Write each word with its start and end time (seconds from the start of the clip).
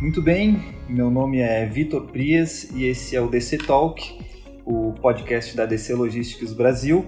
Muito 0.00 0.22
bem, 0.22 0.62
meu 0.88 1.10
nome 1.10 1.40
é 1.40 1.66
Vitor 1.66 2.02
Prias 2.06 2.70
e 2.70 2.84
esse 2.84 3.16
é 3.16 3.20
o 3.20 3.26
DC 3.26 3.58
Talk, 3.58 4.16
o 4.64 4.92
podcast 4.92 5.56
da 5.56 5.66
DC 5.66 5.92
Logistics 5.92 6.52
Brasil. 6.52 7.04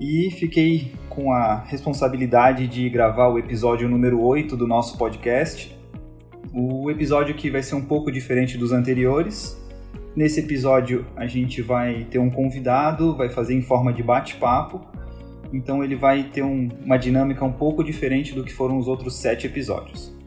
E 0.00 0.30
fiquei 0.30 0.92
com 1.08 1.32
a 1.32 1.56
responsabilidade 1.64 2.68
de 2.68 2.88
gravar 2.88 3.26
o 3.26 3.40
episódio 3.40 3.88
número 3.88 4.22
8 4.22 4.56
do 4.56 4.68
nosso 4.68 4.96
podcast. 4.96 5.76
O 6.54 6.88
episódio 6.92 7.34
que 7.34 7.50
vai 7.50 7.60
ser 7.60 7.74
um 7.74 7.84
pouco 7.84 8.12
diferente 8.12 8.56
dos 8.56 8.70
anteriores. 8.70 9.60
Nesse 10.14 10.38
episódio 10.38 11.04
a 11.16 11.26
gente 11.26 11.60
vai 11.60 12.04
ter 12.04 12.20
um 12.20 12.30
convidado, 12.30 13.16
vai 13.16 13.30
fazer 13.30 13.54
em 13.54 13.62
forma 13.62 13.92
de 13.92 14.00
bate-papo. 14.00 14.80
Então 15.52 15.82
ele 15.82 15.96
vai 15.96 16.22
ter 16.22 16.44
um, 16.44 16.68
uma 16.84 16.96
dinâmica 16.96 17.44
um 17.44 17.52
pouco 17.52 17.82
diferente 17.82 18.32
do 18.32 18.44
que 18.44 18.52
foram 18.52 18.78
os 18.78 18.86
outros 18.86 19.16
sete 19.16 19.48
episódios. 19.48 20.21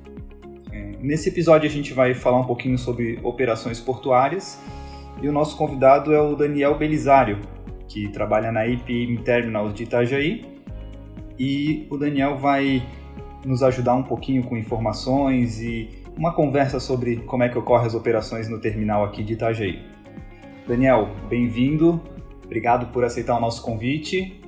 Nesse 1.00 1.30
episódio 1.30 1.70
a 1.70 1.72
gente 1.72 1.94
vai 1.94 2.14
falar 2.14 2.40
um 2.40 2.46
pouquinho 2.46 2.78
sobre 2.78 3.20
operações 3.24 3.80
portuárias 3.80 4.60
e 5.22 5.28
o 5.28 5.32
nosso 5.32 5.58
convidado 5.58 6.14
é 6.14 6.22
o 6.22 6.36
Daniel 6.36 6.78
Belisário, 6.78 7.40
que 7.88 8.08
trabalha 8.10 8.52
na 8.52 8.66
IPM 8.66 9.18
Terminals 9.20 9.74
de 9.74 9.84
Itajaí. 9.84 10.46
E 11.38 11.86
o 11.90 11.98
Daniel 11.98 12.38
vai 12.38 12.84
nos 13.46 13.62
ajudar 13.62 13.94
um 13.96 14.04
pouquinho 14.04 14.44
com 14.44 14.58
informações 14.58 15.62
e 15.62 15.90
uma 16.18 16.34
conversa 16.34 16.80
sobre 16.80 17.18
como 17.18 17.44
é 17.44 17.50
que 17.50 17.58
ocorrem 17.58 17.88
as 17.88 17.94
operações 17.94 18.50
no 18.50 18.60
terminal 18.60 19.04
aqui 19.04 19.24
de 19.24 19.34
Itajaí. 19.34 19.84
Daniel, 20.68 21.10
bem-vindo, 21.30 22.02
obrigado 22.44 22.92
por 22.92 23.04
aceitar 23.04 23.38
o 23.38 23.40
nosso 23.40 23.62
convite. 23.62 24.42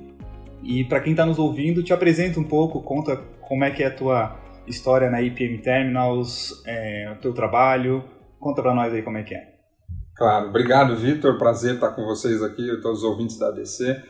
E 0.62 0.82
para 0.84 1.00
quem 1.00 1.12
está 1.12 1.24
nos 1.24 1.38
ouvindo, 1.38 1.82
te 1.82 1.92
apresenta 1.92 2.40
um 2.40 2.44
pouco, 2.44 2.80
conta 2.80 3.16
como 3.40 3.64
é 3.64 3.70
que 3.70 3.82
é 3.82 3.86
a 3.86 3.90
tua 3.90 4.37
história 4.68 5.10
na 5.10 5.20
IPM 5.22 5.58
Terminals, 5.58 6.62
é, 6.66 7.12
o 7.16 7.20
teu 7.20 7.32
trabalho. 7.32 8.04
Conta 8.38 8.62
para 8.62 8.74
nós 8.74 8.92
aí 8.92 9.02
como 9.02 9.18
é 9.18 9.22
que 9.22 9.34
é. 9.34 9.58
Claro, 10.14 10.48
obrigado 10.48 10.96
Vitor, 10.96 11.38
prazer 11.38 11.74
estar 11.74 11.90
com 11.90 12.04
vocês 12.04 12.42
aqui, 12.42 12.66
todos 12.82 12.98
os 12.98 13.04
ouvintes 13.04 13.38
da 13.38 13.48
ADC. 13.48 14.02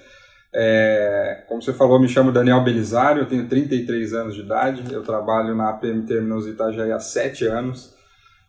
É, 0.55 1.45
como 1.47 1.61
você 1.61 1.75
falou, 1.75 2.01
me 2.01 2.09
chamo 2.09 2.33
Daniel 2.33 2.65
Belisário, 2.65 3.23
eu 3.23 3.29
tenho 3.29 3.47
33 3.47 4.15
anos 4.15 4.35
de 4.35 4.41
idade, 4.41 4.93
eu 4.93 5.03
trabalho 5.03 5.55
na 5.55 5.69
APM 5.69 6.07
Terminals 6.07 6.47
Itajaí 6.47 6.91
há 6.91 6.99
7 6.99 7.47
anos. 7.47 7.95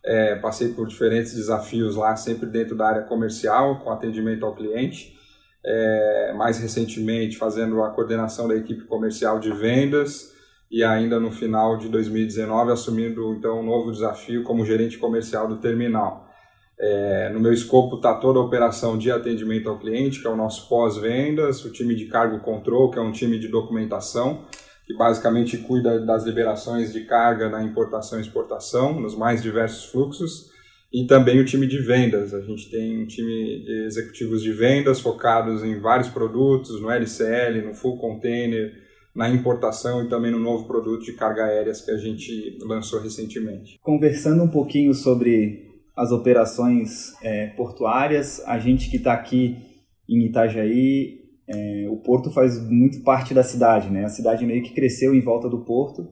É, 0.06 0.36
passei 0.36 0.70
por 0.70 0.88
diferentes 0.88 1.36
desafios 1.36 1.98
lá, 1.98 2.16
sempre 2.16 2.46
dentro 2.46 2.76
da 2.76 2.88
área 2.88 3.02
comercial, 3.02 3.82
com 3.82 3.92
atendimento 3.92 4.46
ao 4.46 4.56
cliente. 4.56 5.18
É, 5.66 6.34
mais 6.38 6.58
recentemente, 6.58 7.38
fazendo 7.38 7.84
a 7.84 7.90
coordenação 7.90 8.48
da 8.48 8.56
equipe 8.56 8.86
comercial 8.86 9.38
de 9.38 9.52
vendas 9.52 10.39
e 10.70 10.84
ainda 10.84 11.20
no 11.20 11.32
final 11.32 11.78
de 11.78 11.90
2019 11.90 12.72
assumindo 12.72 13.34
então 13.34 13.60
um 13.60 13.66
novo 13.66 13.92
desafio 13.92 14.44
como 14.44 14.66
gerente 14.66 14.98
comercial 14.98 15.48
do 15.48 15.58
terminal. 15.58 16.30
É, 16.82 17.30
no 17.34 17.42
meu 17.42 17.52
escopo 17.52 17.98
está 17.98 18.14
toda 18.14 18.40
a 18.40 18.42
operação 18.42 18.98
de 18.98 19.12
atendimento 19.12 19.68
ao 19.68 19.78
cliente, 19.78 20.22
que 20.22 20.28
é 20.28 20.30
o 20.30 20.36
nosso 20.36 20.70
pós-vendas, 20.70 21.66
o 21.66 21.72
time 21.72 21.94
de 21.94 22.06
cargo 22.06 22.40
control, 22.40 22.90
que 22.90 22.98
é 22.98 23.02
um 23.02 23.12
time 23.12 23.38
de 23.38 23.50
documentação, 23.50 24.46
que 24.88 24.96
basicamente 24.96 25.58
cuida 25.58 26.00
das 26.00 26.24
liberações 26.24 26.94
de 26.94 27.02
carga 27.02 27.50
na 27.50 27.62
importação 27.62 28.18
e 28.18 28.22
exportação, 28.22 28.98
nos 28.98 29.14
mais 29.14 29.44
diversos 29.44 29.92
fluxos, 29.92 30.52
e 30.92 31.06
também 31.06 31.40
o 31.40 31.46
time 31.46 31.68
de 31.68 31.80
vendas. 31.80 32.34
A 32.34 32.42
gente 32.42 32.72
tem 32.72 33.04
um 33.04 33.06
time 33.06 33.64
de 33.64 33.84
executivos 33.86 34.42
de 34.42 34.54
vendas 34.54 35.02
focados 35.02 35.64
em 35.64 35.80
vários 35.80 36.08
produtos, 36.08 36.82
no 36.82 36.90
LCL, 36.90 37.62
no 37.62 37.74
full 37.74 37.98
container, 37.98 38.74
na 39.16 39.30
importação 39.30 40.04
e 40.04 40.10
também 40.10 40.32
no 40.32 40.40
novo 40.40 40.66
produto 40.66 41.04
de 41.04 41.14
carga 41.14 41.46
aéreas 41.46 41.82
que 41.82 41.92
a 41.92 41.98
gente 41.98 42.58
lançou 42.62 43.02
recentemente. 43.02 43.78
Conversando 43.82 44.44
um 44.44 44.50
pouquinho 44.50 44.94
sobre 44.94 45.68
as 45.96 46.12
operações 46.12 47.14
é, 47.22 47.48
portuárias, 47.48 48.42
a 48.46 48.58
gente 48.58 48.90
que 48.90 48.98
está 48.98 49.14
aqui 49.14 49.58
em 50.08 50.26
Itajaí, 50.26 51.20
é, 51.48 51.88
o 51.90 51.98
porto 51.98 52.32
faz 52.32 52.60
muito 52.70 53.04
parte 53.04 53.34
da 53.34 53.44
cidade, 53.44 53.90
né? 53.90 54.06
A 54.06 54.10
cidade 54.10 54.46
meio 54.46 54.64
que 54.64 54.74
cresceu 54.74 55.14
em 55.14 55.22
volta 55.22 55.50
do 55.50 55.66
porto, 55.66 56.08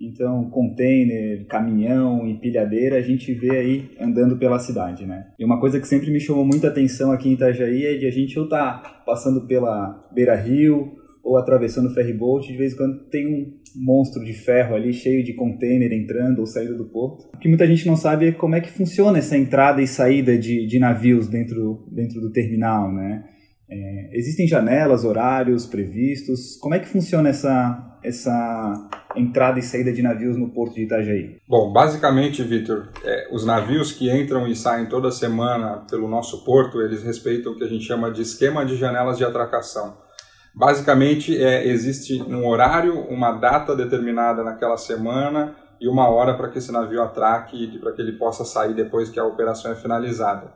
então 0.00 0.50
container, 0.50 1.46
caminhão, 1.46 2.26
empilhadeira, 2.26 2.96
a 2.96 3.02
gente 3.02 3.32
vê 3.32 3.50
aí 3.50 3.90
andando 4.00 4.36
pela 4.36 4.58
cidade, 4.58 5.06
né? 5.06 5.28
E 5.38 5.44
uma 5.44 5.60
coisa 5.60 5.80
que 5.80 5.86
sempre 5.86 6.10
me 6.10 6.20
chamou 6.20 6.44
muita 6.44 6.68
atenção 6.68 7.12
aqui 7.12 7.28
em 7.28 7.32
Itajaí 7.32 7.86
é 7.86 7.96
de 7.96 8.06
a 8.06 8.10
gente 8.10 8.38
ou 8.38 8.48
tá 8.48 9.02
passando 9.06 9.46
pela 9.46 10.08
Beira 10.12 10.34
Rio 10.34 10.99
ou 11.22 11.36
atravessando 11.36 11.88
o 11.88 11.94
ferryboat, 11.94 12.48
de 12.48 12.56
vez 12.56 12.72
em 12.72 12.76
quando 12.76 12.98
tem 13.08 13.26
um 13.26 13.60
monstro 13.76 14.24
de 14.24 14.32
ferro 14.32 14.74
ali 14.74 14.92
cheio 14.92 15.22
de 15.22 15.34
container 15.34 15.92
entrando 15.92 16.40
ou 16.40 16.46
saindo 16.46 16.76
do 16.76 16.86
porto. 16.86 17.28
O 17.34 17.38
que 17.38 17.48
muita 17.48 17.66
gente 17.66 17.86
não 17.86 17.96
sabe 17.96 18.28
é 18.28 18.32
como 18.32 18.54
é 18.54 18.60
que 18.60 18.70
funciona 18.70 19.18
essa 19.18 19.36
entrada 19.36 19.80
e 19.82 19.86
saída 19.86 20.36
de, 20.36 20.66
de 20.66 20.78
navios 20.78 21.28
dentro, 21.28 21.86
dentro 21.90 22.20
do 22.20 22.32
terminal, 22.32 22.92
né? 22.92 23.24
É, 23.70 24.18
existem 24.18 24.48
janelas, 24.48 25.04
horários 25.04 25.64
previstos? 25.64 26.56
Como 26.56 26.74
é 26.74 26.80
que 26.80 26.88
funciona 26.88 27.28
essa, 27.28 27.98
essa 28.02 28.90
entrada 29.14 29.60
e 29.60 29.62
saída 29.62 29.92
de 29.92 30.02
navios 30.02 30.36
no 30.36 30.50
porto 30.50 30.74
de 30.74 30.82
Itajaí? 30.82 31.36
Bom, 31.48 31.72
basicamente, 31.72 32.42
Vitor, 32.42 32.88
é, 33.04 33.28
os 33.32 33.46
navios 33.46 33.92
que 33.92 34.10
entram 34.10 34.48
e 34.48 34.56
saem 34.56 34.88
toda 34.88 35.12
semana 35.12 35.84
pelo 35.88 36.08
nosso 36.08 36.44
porto, 36.44 36.80
eles 36.80 37.04
respeitam 37.04 37.52
o 37.52 37.56
que 37.56 37.62
a 37.62 37.68
gente 37.68 37.84
chama 37.84 38.10
de 38.10 38.22
esquema 38.22 38.66
de 38.66 38.74
janelas 38.74 39.16
de 39.16 39.24
atracação. 39.24 39.96
Basicamente, 40.54 41.36
é, 41.40 41.66
existe 41.66 42.20
um 42.22 42.46
horário, 42.46 43.00
uma 43.08 43.32
data 43.32 43.74
determinada 43.74 44.42
naquela 44.42 44.76
semana 44.76 45.54
e 45.80 45.88
uma 45.88 46.08
hora 46.08 46.34
para 46.34 46.48
que 46.48 46.58
esse 46.58 46.72
navio 46.72 47.02
atraque 47.02 47.56
e 47.56 47.78
para 47.78 47.92
que 47.92 48.02
ele 48.02 48.12
possa 48.12 48.44
sair 48.44 48.74
depois 48.74 49.08
que 49.08 49.18
a 49.18 49.24
operação 49.24 49.72
é 49.72 49.74
finalizada. 49.74 50.52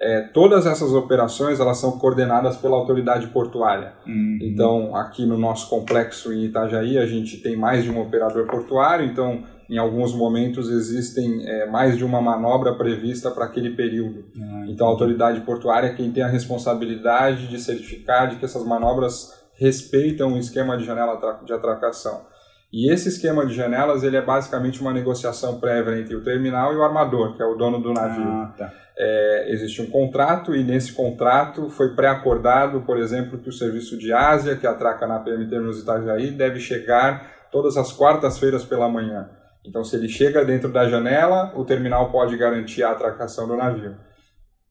É, 0.00 0.22
todas 0.22 0.66
essas 0.66 0.92
operações 0.92 1.60
elas 1.60 1.78
são 1.78 1.92
coordenadas 1.98 2.56
pela 2.56 2.76
autoridade 2.76 3.28
portuária. 3.28 3.92
Uhum. 4.06 4.38
Então, 4.42 4.96
aqui 4.96 5.24
no 5.24 5.38
nosso 5.38 5.70
complexo 5.70 6.32
em 6.32 6.44
Itajaí, 6.46 6.98
a 6.98 7.06
gente 7.06 7.36
tem 7.38 7.56
mais 7.56 7.84
de 7.84 7.90
um 7.90 8.00
operador 8.00 8.46
portuário, 8.46 9.06
então 9.06 9.44
em 9.68 9.78
alguns 9.78 10.14
momentos 10.14 10.68
existem 10.68 11.46
é, 11.46 11.66
mais 11.66 11.96
de 11.96 12.04
uma 12.04 12.20
manobra 12.20 12.74
prevista 12.74 13.30
para 13.30 13.46
aquele 13.46 13.70
período. 13.70 14.24
Ah, 14.40 14.64
então 14.68 14.86
a 14.86 14.90
autoridade 14.90 15.40
portuária 15.40 15.88
é 15.88 15.94
quem 15.94 16.10
tem 16.10 16.22
a 16.22 16.28
responsabilidade 16.28 17.46
de 17.48 17.58
certificar 17.58 18.28
de 18.28 18.36
que 18.36 18.44
essas 18.44 18.64
manobras 18.64 19.32
respeitam 19.54 20.34
o 20.34 20.38
esquema 20.38 20.76
de 20.76 20.84
janela 20.84 21.18
de 21.44 21.52
atracação. 21.52 22.26
E 22.72 22.92
esse 22.92 23.08
esquema 23.08 23.46
de 23.46 23.54
janelas 23.54 24.02
ele 24.02 24.16
é 24.16 24.22
basicamente 24.22 24.80
uma 24.80 24.92
negociação 24.92 25.60
prévia 25.60 25.96
entre 25.98 26.16
o 26.16 26.24
terminal 26.24 26.72
e 26.72 26.76
o 26.76 26.82
armador, 26.82 27.36
que 27.36 27.42
é 27.42 27.46
o 27.46 27.54
dono 27.54 27.80
do 27.80 27.92
navio. 27.92 28.26
Ah, 28.26 28.54
tá. 28.58 28.72
é, 28.98 29.52
existe 29.52 29.80
um 29.80 29.86
contrato 29.86 30.54
e 30.54 30.64
nesse 30.64 30.92
contrato 30.92 31.70
foi 31.70 31.94
pré-acordado, 31.94 32.80
por 32.80 32.98
exemplo, 32.98 33.38
que 33.38 33.48
o 33.48 33.52
serviço 33.52 33.96
de 33.96 34.12
Ásia, 34.12 34.56
que 34.56 34.66
atraca 34.66 35.06
na 35.06 35.20
PM 35.20 35.48
Terminus 35.48 35.80
Itajaí, 35.80 36.32
deve 36.32 36.58
chegar 36.58 37.48
todas 37.52 37.76
as 37.76 37.92
quartas-feiras 37.92 38.64
pela 38.64 38.88
manhã. 38.88 39.30
Então, 39.66 39.82
se 39.82 39.96
ele 39.96 40.08
chega 40.08 40.44
dentro 40.44 40.70
da 40.70 40.88
janela, 40.88 41.52
o 41.56 41.64
terminal 41.64 42.10
pode 42.10 42.36
garantir 42.36 42.82
a 42.82 42.90
atracação 42.90 43.48
do 43.48 43.56
navio. 43.56 43.96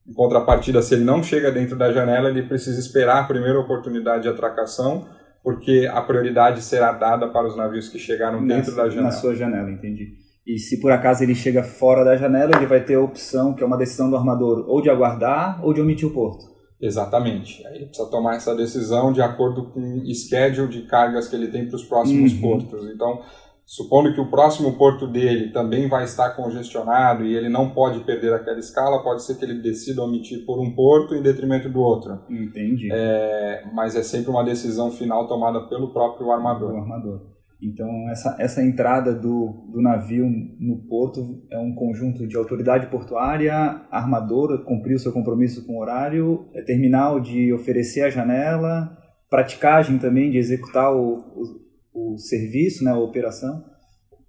Em 0.08 0.14
contrapartida, 0.14 0.82
se 0.82 0.94
ele 0.94 1.04
não 1.04 1.24
chega 1.24 1.52
dentro 1.52 1.78
da 1.78 1.92
janela, 1.92 2.30
ele 2.30 2.44
precisa 2.44 2.80
esperar 2.80 3.20
a 3.20 3.24
primeira 3.24 3.60
oportunidade 3.60 4.24
de 4.24 4.30
atracação, 4.30 5.08
porque 5.42 5.90
a 5.92 6.02
prioridade 6.02 6.62
será 6.62 6.92
dada 6.92 7.28
para 7.28 7.48
os 7.48 7.56
navios 7.56 7.90
que 7.90 7.98
chegaram 7.98 8.46
dentro 8.46 8.76
da 8.76 8.88
janela. 8.88 9.08
Na 9.08 9.12
sua 9.12 9.34
janela, 9.34 9.72
entendi. 9.72 10.24
E 10.46 10.60
se 10.60 10.80
por 10.82 10.92
acaso 10.92 11.24
ele 11.24 11.34
chega 11.34 11.64
fora 11.64 12.04
da 12.04 12.18
janela, 12.18 12.56
ele 12.56 12.66
vai 12.66 12.84
ter 12.84 12.96
a 12.96 13.02
opção, 13.02 13.54
que 13.54 13.64
é 13.64 13.66
uma 13.66 13.78
decisão 13.78 14.10
do 14.10 14.18
armador, 14.18 14.66
ou 14.68 14.82
de 14.82 14.90
aguardar 14.90 15.64
ou 15.66 15.74
de 15.74 15.82
omitir 15.82 16.08
o 16.08 16.12
porto. 16.12 16.54
Exatamente. 16.82 17.66
Aí 17.66 17.78
ele 17.78 17.86
precisa 17.86 18.10
tomar 18.10 18.36
essa 18.36 18.54
decisão 18.54 19.14
de 19.14 19.22
acordo 19.22 19.72
com 19.72 19.80
o 19.80 20.14
schedule 20.14 20.68
de 20.68 20.82
cargas 20.82 21.30
que 21.30 21.36
ele 21.36 21.48
tem 21.48 21.66
para 21.66 21.78
os 21.78 21.86
próximos 21.86 22.34
uhum. 22.34 22.42
portos. 22.42 22.90
Então, 22.94 23.22
Supondo 23.66 24.14
que 24.14 24.20
o 24.20 24.30
próximo 24.30 24.78
porto 24.78 25.08
dele 25.08 25.52
também 25.52 25.88
vai 25.88 26.04
estar 26.04 26.32
congestionado 26.32 27.26
e 27.26 27.36
ele 27.36 27.50
não 27.50 27.70
pode 27.70 28.02
perder 28.02 28.34
aquela 28.34 28.60
escala, 28.60 29.02
pode 29.02 29.24
ser 29.24 29.36
que 29.36 29.46
ele 29.46 29.62
decida 29.62 30.04
omitir 30.04 30.46
por 30.46 30.60
um 30.60 30.76
porto 30.76 31.16
em 31.16 31.22
detrimento 31.22 31.70
do 31.70 31.80
outro. 31.80 32.20
Entendi. 32.30 32.90
É, 32.92 33.64
mas 33.74 33.96
é 33.96 34.04
sempre 34.04 34.30
uma 34.30 34.44
decisão 34.44 34.92
final 34.92 35.28
tomada 35.28 35.62
pelo 35.70 35.94
próprio 35.94 36.32
armador. 36.32 36.74
O 36.74 36.78
armador. 36.78 37.34
Então, 37.64 37.88
essa, 38.10 38.36
essa 38.40 38.62
entrada 38.62 39.16
do, 39.16 39.70
do 39.72 39.82
navio 39.82 40.26
no 40.60 40.86
porto 40.90 41.22
é 41.50 41.58
um 41.58 41.74
conjunto 41.74 42.28
de 42.28 42.36
autoridade 42.36 42.88
portuária, 42.88 43.56
armador, 43.90 44.66
cumprir 44.66 44.96
o 44.96 45.00
seu 45.00 45.14
compromisso 45.14 45.66
com 45.66 45.78
o 45.78 45.82
horário, 45.82 46.50
é 46.54 46.62
terminal 46.62 47.22
de 47.22 47.54
oferecer 47.54 48.02
a 48.02 48.10
janela, 48.10 48.98
praticagem 49.30 49.98
também 49.98 50.30
de 50.30 50.38
executar 50.38 50.94
o, 50.94 51.16
o 51.16 51.63
o 51.94 52.18
serviço, 52.18 52.84
né, 52.84 52.92
a 52.92 52.98
operação, 52.98 53.64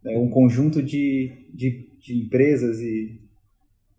é 0.05 0.19
um 0.19 0.29
conjunto 0.29 0.83
de, 0.83 1.49
de, 1.53 1.89
de 2.01 2.19
empresas 2.21 2.79
e, 2.79 3.21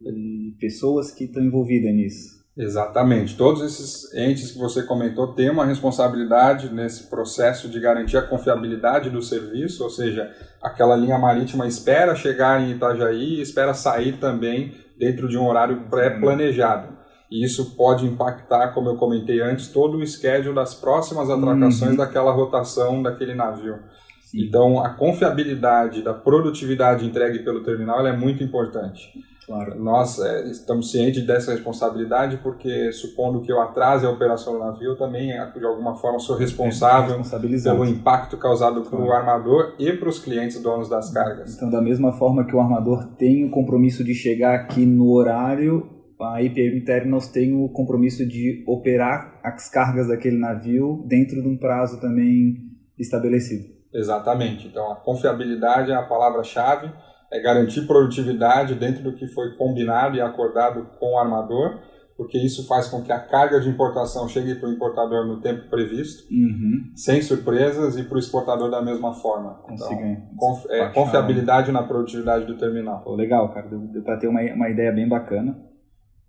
e, 0.01 0.55
pessoas 0.59 1.11
que 1.11 1.23
estão 1.23 1.43
envolvidas 1.43 1.93
nisso. 1.93 2.45
Exatamente. 2.57 3.35
Todos 3.35 3.61
esses 3.61 4.13
entes 4.13 4.51
que 4.51 4.57
você 4.57 4.83
comentou 4.83 5.33
têm 5.33 5.49
uma 5.49 5.65
responsabilidade 5.65 6.73
nesse 6.73 7.09
processo 7.09 7.67
de 7.67 7.79
garantir 7.81 8.15
a 8.15 8.21
confiabilidade 8.21 9.09
do 9.09 9.21
serviço, 9.21 9.83
ou 9.83 9.89
seja, 9.89 10.31
aquela 10.61 10.95
linha 10.95 11.17
marítima 11.17 11.67
espera 11.67 12.15
chegar 12.15 12.61
em 12.61 12.71
Itajaí 12.71 13.39
e 13.39 13.41
espera 13.41 13.73
sair 13.73 14.19
também 14.19 14.73
dentro 14.97 15.27
de 15.27 15.37
um 15.37 15.45
horário 15.45 15.89
pré-planejado. 15.89 16.95
E 17.29 17.43
isso 17.43 17.75
pode 17.75 18.05
impactar, 18.05 18.73
como 18.73 18.89
eu 18.89 18.95
comentei 18.95 19.41
antes, 19.41 19.67
todo 19.67 19.97
o 19.97 20.05
schedule 20.05 20.53
das 20.53 20.73
próximas 20.73 21.29
atracações 21.29 21.91
uhum. 21.91 21.97
daquela 21.97 22.31
rotação 22.31 23.01
daquele 23.01 23.33
navio. 23.33 23.79
Sim. 24.21 24.45
Então, 24.45 24.83
a 24.83 24.89
confiabilidade 24.89 26.01
da 26.01 26.13
produtividade 26.13 27.05
entregue 27.05 27.39
pelo 27.39 27.63
terminal 27.63 28.05
é 28.05 28.15
muito 28.15 28.43
importante. 28.43 29.11
Claro. 29.45 29.79
Nós 29.79 30.19
é, 30.19 30.47
estamos 30.49 30.91
cientes 30.91 31.23
dessa 31.25 31.51
responsabilidade 31.51 32.37
porque, 32.37 32.91
supondo 32.91 33.41
que 33.41 33.51
eu 33.51 33.61
atrase 33.61 34.05
a 34.05 34.09
operação 34.09 34.53
do 34.53 34.59
navio, 34.59 34.95
também, 34.95 35.29
de 35.55 35.65
alguma 35.65 35.95
forma, 35.95 36.17
sou 36.19 36.35
responsável 36.35 37.21
é, 37.21 37.59
pelo 37.63 37.85
impacto 37.85 38.37
causado 38.37 38.81
para 38.81 38.99
o 38.99 39.11
armador 39.11 39.75
e 39.77 39.93
para 39.93 40.09
os 40.09 40.17
clientes 40.17 40.59
donos 40.59 40.89
das 40.89 41.13
cargas. 41.13 41.55
Então, 41.55 41.69
da 41.69 41.79
mesma 41.79 42.11
forma 42.13 42.43
que 42.45 42.55
o 42.55 42.59
armador 42.59 43.05
tem 43.17 43.45
o 43.45 43.51
compromisso 43.51 44.03
de 44.03 44.15
chegar 44.15 44.55
aqui 44.55 44.83
no 44.83 45.11
horário, 45.11 45.94
a 46.21 46.41
IPM 46.41 46.81
Terminals 46.85 47.27
tem 47.27 47.53
o 47.53 47.69
compromisso 47.69 48.25
de 48.25 48.63
operar 48.67 49.39
as 49.43 49.69
cargas 49.69 50.07
daquele 50.07 50.37
navio 50.37 51.03
dentro 51.07 51.41
de 51.41 51.47
um 51.47 51.57
prazo 51.57 51.99
também 51.99 52.55
estabelecido. 52.97 53.65
Exatamente. 53.93 54.67
Então, 54.67 54.91
a 54.91 54.95
confiabilidade 54.95 55.91
é 55.91 55.95
a 55.95 56.03
palavra-chave 56.03 56.91
é 57.31 57.41
garantir 57.41 57.81
produtividade 57.85 58.75
dentro 58.75 59.03
do 59.03 59.13
que 59.13 59.27
foi 59.27 59.55
combinado 59.57 60.15
e 60.15 60.21
acordado 60.21 60.87
com 60.99 61.13
o 61.13 61.17
armador, 61.17 61.79
porque 62.15 62.37
isso 62.37 62.65
faz 62.65 62.87
com 62.87 63.01
que 63.01 63.11
a 63.11 63.19
carga 63.19 63.59
de 63.59 63.67
importação 63.67 64.27
chegue 64.27 64.55
para 64.55 64.69
o 64.69 64.71
importador 64.71 65.25
no 65.25 65.41
tempo 65.41 65.69
previsto, 65.69 66.23
uhum. 66.31 66.91
sem 66.95 67.21
surpresas, 67.21 67.97
e 67.97 68.03
para 68.03 68.15
o 68.15 68.19
exportador 68.19 68.71
da 68.71 68.81
mesma 68.81 69.13
forma. 69.13 69.57
Então, 69.69 69.89
conf, 70.37 70.65
é, 70.69 70.87
confiabilidade 70.89 71.71
na 71.73 71.83
produtividade 71.83 72.45
do 72.45 72.57
terminal. 72.57 73.03
Legal, 73.15 73.53
cara, 73.53 73.67
deu 73.67 74.01
para 74.01 74.17
ter 74.17 74.27
uma, 74.27 74.41
uma 74.41 74.69
ideia 74.69 74.93
bem 74.93 75.09
bacana. 75.09 75.57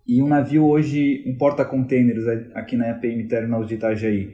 E 0.06 0.22
um 0.22 0.28
navio 0.28 0.64
hoje, 0.64 1.24
um 1.26 1.36
porta-containers 1.36 2.26
aqui 2.54 2.76
na 2.76 2.90
EPM 2.90 3.26
Terminals 3.26 3.66
de 3.66 3.74
Itajaí, 3.74 4.30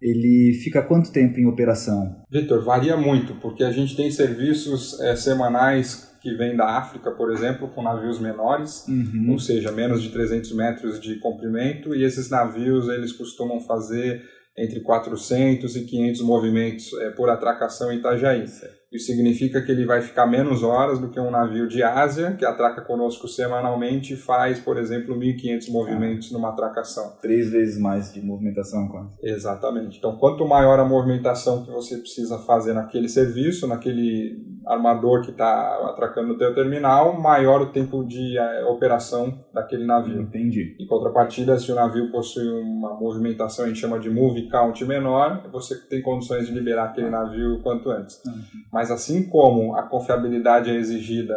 ele 0.00 0.54
fica 0.62 0.82
quanto 0.82 1.10
tempo 1.10 1.40
em 1.40 1.46
operação? 1.46 2.22
Vitor, 2.30 2.62
varia 2.64 2.96
muito, 2.96 3.34
porque 3.36 3.64
a 3.64 3.72
gente 3.72 3.96
tem 3.96 4.10
serviços 4.10 5.00
é, 5.00 5.16
semanais 5.16 6.16
que 6.20 6.34
vêm 6.34 6.56
da 6.56 6.76
África, 6.76 7.10
por 7.10 7.32
exemplo, 7.32 7.68
com 7.68 7.82
navios 7.82 8.20
menores, 8.20 8.86
uhum. 8.88 9.32
ou 9.32 9.38
seja, 9.38 9.72
menos 9.72 10.02
de 10.02 10.10
300 10.10 10.52
metros 10.52 11.00
de 11.00 11.18
comprimento, 11.18 11.94
e 11.94 12.04
esses 12.04 12.28
navios 12.30 12.88
eles 12.88 13.12
costumam 13.12 13.60
fazer 13.60 14.22
entre 14.56 14.80
400 14.80 15.76
e 15.76 15.84
500 15.84 16.20
movimentos 16.22 16.92
é, 17.00 17.10
por 17.10 17.28
atracação 17.28 17.92
em 17.92 17.98
Itajaí. 17.98 18.46
Certo. 18.46 18.74
Isso 18.96 19.06
significa 19.06 19.60
que 19.60 19.70
ele 19.70 19.84
vai 19.84 20.00
ficar 20.00 20.26
menos 20.26 20.62
horas 20.62 20.98
do 20.98 21.08
que 21.08 21.20
um 21.20 21.30
navio 21.30 21.68
de 21.68 21.82
Ásia, 21.82 22.32
que 22.32 22.44
atraca 22.44 22.80
conosco 22.80 23.28
semanalmente 23.28 24.14
e 24.14 24.16
faz, 24.16 24.58
por 24.58 24.78
exemplo, 24.78 25.14
1.500 25.14 25.70
movimentos 25.70 26.30
ah, 26.30 26.34
numa 26.34 26.48
atracação. 26.48 27.12
Três 27.20 27.50
vezes 27.50 27.78
mais 27.78 28.12
de 28.12 28.22
movimentação, 28.22 28.88
quase. 28.88 29.10
Exatamente. 29.22 29.98
Então, 29.98 30.16
quanto 30.16 30.46
maior 30.46 30.78
a 30.78 30.84
movimentação 30.84 31.62
que 31.64 31.70
você 31.70 31.98
precisa 31.98 32.38
fazer 32.38 32.72
naquele 32.72 33.08
serviço, 33.08 33.66
naquele 33.66 34.55
armador 34.66 35.22
que 35.22 35.30
está 35.30 35.90
atracando 35.90 36.28
no 36.28 36.38
teu 36.38 36.52
terminal, 36.54 37.18
maior 37.20 37.62
o 37.62 37.66
tempo 37.66 38.04
de 38.04 38.36
é, 38.36 38.64
operação 38.64 39.44
daquele 39.54 39.86
navio. 39.86 40.20
Entendi. 40.20 40.76
Em 40.80 40.86
contrapartida, 40.86 41.56
se 41.58 41.70
o 41.70 41.74
navio 41.74 42.10
possui 42.10 42.48
uma 42.48 42.94
movimentação, 42.94 43.64
a 43.64 43.68
gente 43.68 43.78
chama 43.78 44.00
de 44.00 44.10
move 44.10 44.48
count 44.48 44.84
menor, 44.84 45.48
você 45.52 45.76
tem 45.88 46.02
condições 46.02 46.46
de 46.46 46.52
liberar 46.52 46.86
aquele 46.86 47.08
navio 47.08 47.54
o 47.54 47.62
quanto 47.62 47.90
antes. 47.90 48.20
Uhum. 48.26 48.32
Mas 48.72 48.90
assim 48.90 49.28
como 49.28 49.76
a 49.76 49.84
confiabilidade 49.84 50.70
é 50.70 50.74
exigida 50.74 51.36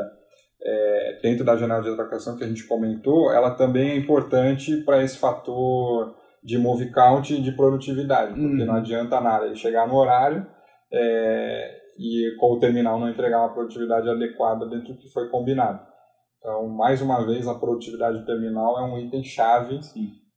é, 0.62 1.20
dentro 1.22 1.46
da 1.46 1.56
janela 1.56 1.84
de 1.84 1.90
atracação 1.90 2.36
que 2.36 2.44
a 2.44 2.48
gente 2.48 2.66
comentou, 2.66 3.32
ela 3.32 3.52
também 3.52 3.92
é 3.92 3.96
importante 3.96 4.78
para 4.78 5.04
esse 5.04 5.18
fator 5.18 6.16
de 6.44 6.58
move 6.58 6.92
count 6.92 7.34
e 7.34 7.42
de 7.42 7.52
produtividade, 7.52 8.34
porque 8.34 8.62
uhum. 8.62 8.66
não 8.66 8.76
adianta 8.76 9.22
nada 9.22 9.46
ele 9.46 9.56
chegar 9.56 9.88
no 9.88 9.96
horário 9.96 10.48
é, 10.92 11.79
e 12.00 12.34
com 12.40 12.54
o 12.54 12.60
terminal 12.60 12.98
não 12.98 13.10
entregar 13.10 13.42
uma 13.42 13.54
produtividade 13.54 14.10
adequada 14.10 14.66
dentro 14.66 14.94
do 14.94 15.00
que 15.00 15.10
foi 15.10 15.30
combinado. 15.30 15.86
Então, 16.40 16.70
mais 16.70 17.02
uma 17.02 17.26
vez, 17.26 17.46
a 17.46 17.60
produtividade 17.60 18.20
do 18.20 18.26
terminal 18.26 18.80
é 18.80 18.84
um 18.90 18.98
item 18.98 19.22
chave 19.22 19.78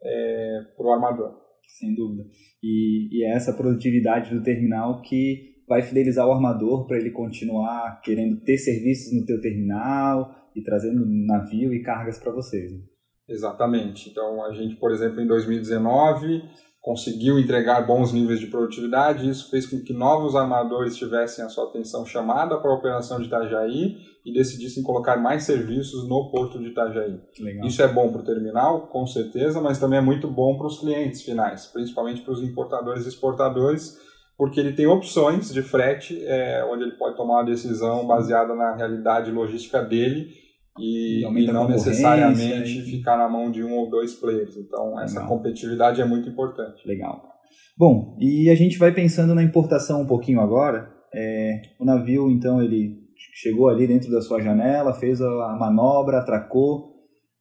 é, 0.02 0.60
para 0.76 0.86
o 0.86 0.92
armador. 0.92 1.40
Sem 1.78 1.94
dúvida. 1.94 2.24
E, 2.60 3.08
e 3.12 3.24
é 3.24 3.36
essa 3.36 3.52
produtividade 3.52 4.34
do 4.34 4.42
terminal 4.42 5.00
que 5.00 5.52
vai 5.68 5.80
fidelizar 5.80 6.26
o 6.26 6.32
armador 6.32 6.86
para 6.86 6.98
ele 6.98 7.12
continuar 7.12 8.00
querendo 8.02 8.40
ter 8.40 8.58
serviços 8.58 9.12
no 9.16 9.24
teu 9.24 9.40
terminal 9.40 10.34
e 10.56 10.62
trazendo 10.62 11.06
navio 11.06 11.72
e 11.72 11.82
cargas 11.82 12.18
para 12.18 12.32
vocês. 12.32 12.72
Né? 12.72 12.80
Exatamente. 13.28 14.10
Então, 14.10 14.44
a 14.44 14.52
gente, 14.52 14.74
por 14.76 14.90
exemplo, 14.90 15.20
em 15.20 15.26
2019 15.26 16.42
conseguiu 16.82 17.38
entregar 17.38 17.86
bons 17.86 18.12
níveis 18.12 18.40
de 18.40 18.48
produtividade, 18.48 19.28
isso 19.28 19.48
fez 19.48 19.66
com 19.66 19.80
que 19.80 19.92
novos 19.92 20.34
armadores 20.34 20.96
tivessem 20.96 21.44
a 21.44 21.48
sua 21.48 21.66
atenção 21.66 22.04
chamada 22.04 22.58
para 22.58 22.72
a 22.72 22.74
operação 22.74 23.20
de 23.20 23.28
Itajaí 23.28 23.98
e 24.26 24.32
decidissem 24.32 24.82
colocar 24.82 25.16
mais 25.16 25.44
serviços 25.44 26.08
no 26.08 26.28
porto 26.28 26.58
de 26.58 26.70
Itajaí. 26.70 27.20
Legal. 27.38 27.66
Isso 27.66 27.80
é 27.80 27.86
bom 27.86 28.10
para 28.10 28.22
o 28.22 28.24
terminal, 28.24 28.88
com 28.88 29.06
certeza, 29.06 29.60
mas 29.60 29.78
também 29.78 30.00
é 30.00 30.02
muito 30.02 30.26
bom 30.26 30.58
para 30.58 30.66
os 30.66 30.80
clientes 30.80 31.22
finais, 31.22 31.66
principalmente 31.66 32.20
para 32.22 32.32
os 32.32 32.42
importadores 32.42 33.06
e 33.06 33.08
exportadores, 33.10 33.96
porque 34.36 34.58
ele 34.58 34.72
tem 34.72 34.88
opções 34.88 35.54
de 35.54 35.62
frete, 35.62 36.20
é, 36.24 36.64
onde 36.68 36.82
ele 36.82 36.92
pode 36.92 37.16
tomar 37.16 37.34
uma 37.34 37.44
decisão 37.44 38.04
baseada 38.08 38.56
na 38.56 38.74
realidade 38.74 39.30
logística 39.30 39.80
dele 39.80 40.41
e, 40.78 41.24
e 41.24 41.46
não 41.52 41.68
necessariamente 41.68 42.78
e... 42.78 42.82
ficar 42.82 43.16
na 43.16 43.28
mão 43.28 43.50
de 43.50 43.62
um 43.62 43.72
ou 43.74 43.90
dois 43.90 44.14
players. 44.14 44.56
Então, 44.56 44.98
essa 45.00 45.20
Legal. 45.20 45.28
competitividade 45.28 46.00
é 46.00 46.04
muito 46.04 46.28
importante. 46.28 46.86
Legal. 46.86 47.30
Bom, 47.76 48.16
e 48.20 48.48
a 48.50 48.54
gente 48.54 48.78
vai 48.78 48.92
pensando 48.92 49.34
na 49.34 49.42
importação 49.42 50.02
um 50.02 50.06
pouquinho 50.06 50.40
agora. 50.40 50.90
É, 51.14 51.60
o 51.78 51.84
navio, 51.84 52.30
então, 52.30 52.62
ele 52.62 53.02
chegou 53.34 53.68
ali 53.68 53.86
dentro 53.86 54.10
da 54.10 54.20
sua 54.20 54.40
janela, 54.40 54.94
fez 54.94 55.20
a 55.20 55.56
manobra, 55.58 56.18
atracou, 56.18 56.92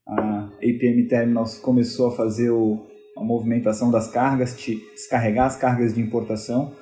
a 0.07 0.49
APM 0.57 1.07
Terminals 1.07 1.57
começou 1.57 2.09
a 2.09 2.15
fazer 2.15 2.49
o, 2.49 2.85
a 3.17 3.23
movimentação 3.23 3.89
das 3.89 4.09
cargas, 4.09 4.55
descarregar 4.55 5.45
as 5.45 5.55
cargas 5.55 5.93
de 5.93 6.01
importação. 6.01 6.73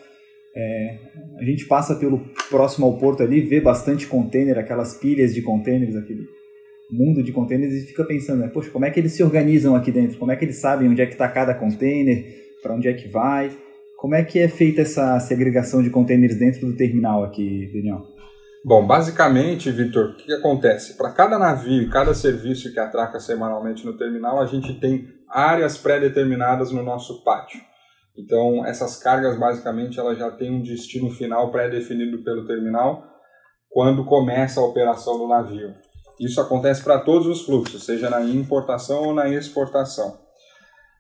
É, 0.56 1.00
a 1.40 1.44
gente 1.44 1.66
passa 1.66 1.96
pelo 1.96 2.20
próximo 2.50 2.88
ao 2.88 2.98
porto 2.98 3.22
ali, 3.22 3.42
vê 3.42 3.62
bastante 3.62 4.08
container, 4.08 4.58
aquelas 4.58 4.96
pilhas 4.96 5.34
de 5.34 5.42
containers, 5.42 5.96
aquele 5.96 6.28
mundo 6.92 7.24
de 7.24 7.32
containers 7.32 7.74
e 7.74 7.88
fica 7.88 8.04
pensando, 8.04 8.40
né, 8.40 8.48
poxa, 8.48 8.70
como 8.70 8.86
é 8.86 8.90
que 8.90 9.00
eles 9.00 9.14
se 9.14 9.24
organizam 9.24 9.76
aqui 9.76 9.92
dentro? 9.92 10.18
Como 10.18 10.32
é 10.32 10.36
que 10.36 10.46
eles 10.46 10.60
sabem 10.60 10.90
onde 10.90 11.02
é 11.02 11.06
que 11.06 11.14
está 11.14 11.28
cada 11.28 11.54
container, 11.54 12.26
para 12.62 12.74
onde 12.74 12.88
é 12.88 12.94
que 12.94 13.08
vai? 13.08 13.52
Como 13.98 14.16
é 14.16 14.24
que 14.24 14.40
é 14.40 14.48
feita 14.48 14.82
essa 14.82 15.20
segregação 15.20 15.84
de 15.84 15.90
containers 15.90 16.38
dentro 16.38 16.66
do 16.66 16.76
terminal 16.76 17.24
aqui, 17.24 17.70
Daniel? 17.74 18.02
Bom, 18.64 18.86
basicamente, 18.86 19.72
Vitor, 19.72 20.10
o 20.10 20.16
que 20.16 20.34
acontece? 20.34 20.98
Para 20.98 21.12
cada 21.12 21.40
navio 21.40 21.82
e 21.82 21.90
cada 21.90 22.14
serviço 22.14 22.74
que 22.74 22.80
atraca 22.80 23.20
semanalmente 23.20 23.86
no 23.86 23.98
terminal, 23.98 24.40
a 24.40 24.46
gente 24.46 24.80
tem 24.80 25.08
áreas 25.30 25.78
pré-determinadas 25.78 26.72
no 26.72 26.84
nosso 26.84 27.24
pátio. 27.24 27.60
Então, 28.18 28.66
essas 28.66 29.02
cargas, 29.02 29.40
basicamente, 29.40 29.98
elas 29.98 30.18
já 30.18 30.30
têm 30.32 30.52
um 30.52 30.62
destino 30.62 31.10
final 31.10 31.52
pré-definido 31.52 32.22
pelo 32.22 32.46
terminal 32.46 33.04
quando 33.70 34.04
começa 34.06 34.60
a 34.60 34.66
operação 34.66 35.18
do 35.18 35.28
navio. 35.28 35.74
Isso 36.20 36.42
acontece 36.42 36.84
para 36.84 37.00
todos 37.00 37.28
os 37.28 37.42
fluxos, 37.42 37.84
seja 37.84 38.10
na 38.10 38.22
importação 38.22 39.06
ou 39.06 39.14
na 39.14 39.30
exportação. 39.30 40.20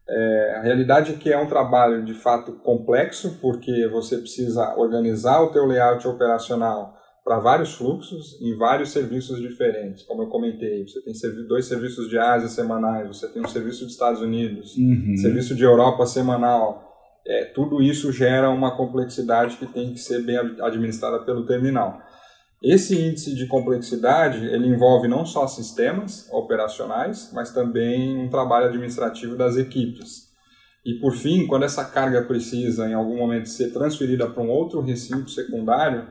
É, 0.08 0.56
a 0.58 0.62
realidade 0.62 1.14
é 1.14 1.16
que 1.16 1.32
é 1.32 1.38
um 1.38 1.48
trabalho 1.48 2.04
de 2.04 2.14
fato 2.14 2.54
complexo, 2.54 3.38
porque 3.40 3.88
você 3.90 4.18
precisa 4.18 4.76
organizar 4.76 5.42
o 5.42 5.52
teu 5.52 5.66
layout 5.66 6.08
operacional 6.08 6.98
para 7.24 7.38
vários 7.38 7.76
fluxos 7.76 8.42
em 8.42 8.58
vários 8.58 8.90
serviços 8.90 9.40
diferentes. 9.40 10.04
Como 10.04 10.24
eu 10.24 10.28
comentei, 10.28 10.88
você 10.88 11.00
tem 11.02 11.14
dois 11.48 11.66
serviços 11.66 12.10
de 12.10 12.18
Ásia 12.18 12.48
semanais, 12.48 13.08
você 13.08 13.28
tem 13.28 13.40
um 13.40 13.48
serviço 13.48 13.84
dos 13.84 13.94
Estados 13.94 14.20
Unidos, 14.20 14.76
uhum. 14.76 15.16
serviço 15.16 15.54
de 15.54 15.64
Europa 15.64 16.08
semanal. 16.08 16.90
É, 17.28 17.46
tudo 17.46 17.84
isso 17.84 18.12
gera 18.12 18.50
uma 18.50 18.76
complexidade 18.76 19.58
que 19.58 19.68
tem 19.68 19.94
que 19.94 20.00
ser 20.00 20.24
bem 20.24 20.38
administrada 20.38 21.20
pelo 21.20 21.46
terminal. 21.46 22.02
Esse 22.62 23.00
índice 23.00 23.34
de 23.34 23.48
complexidade 23.48 24.46
ele 24.46 24.68
envolve 24.68 25.08
não 25.08 25.26
só 25.26 25.48
sistemas 25.48 26.28
operacionais, 26.32 27.32
mas 27.34 27.54
também 27.54 28.18
um 28.18 28.30
trabalho 28.30 28.68
administrativo 28.68 29.38
das 29.38 29.56
equipes. 29.56 30.28
E 30.86 30.96
por 30.96 31.14
fim, 31.14 31.48
quando 31.48 31.64
essa 31.64 31.86
carga 31.86 32.22
precisa 32.24 32.88
em 32.88 32.94
algum 32.94 33.18
momento 33.18 33.48
ser 33.48 33.72
transferida 33.72 34.30
para 34.30 34.44
um 34.44 34.50
outro 34.50 34.82
recinto 34.82 35.30
secundário, 35.30 36.08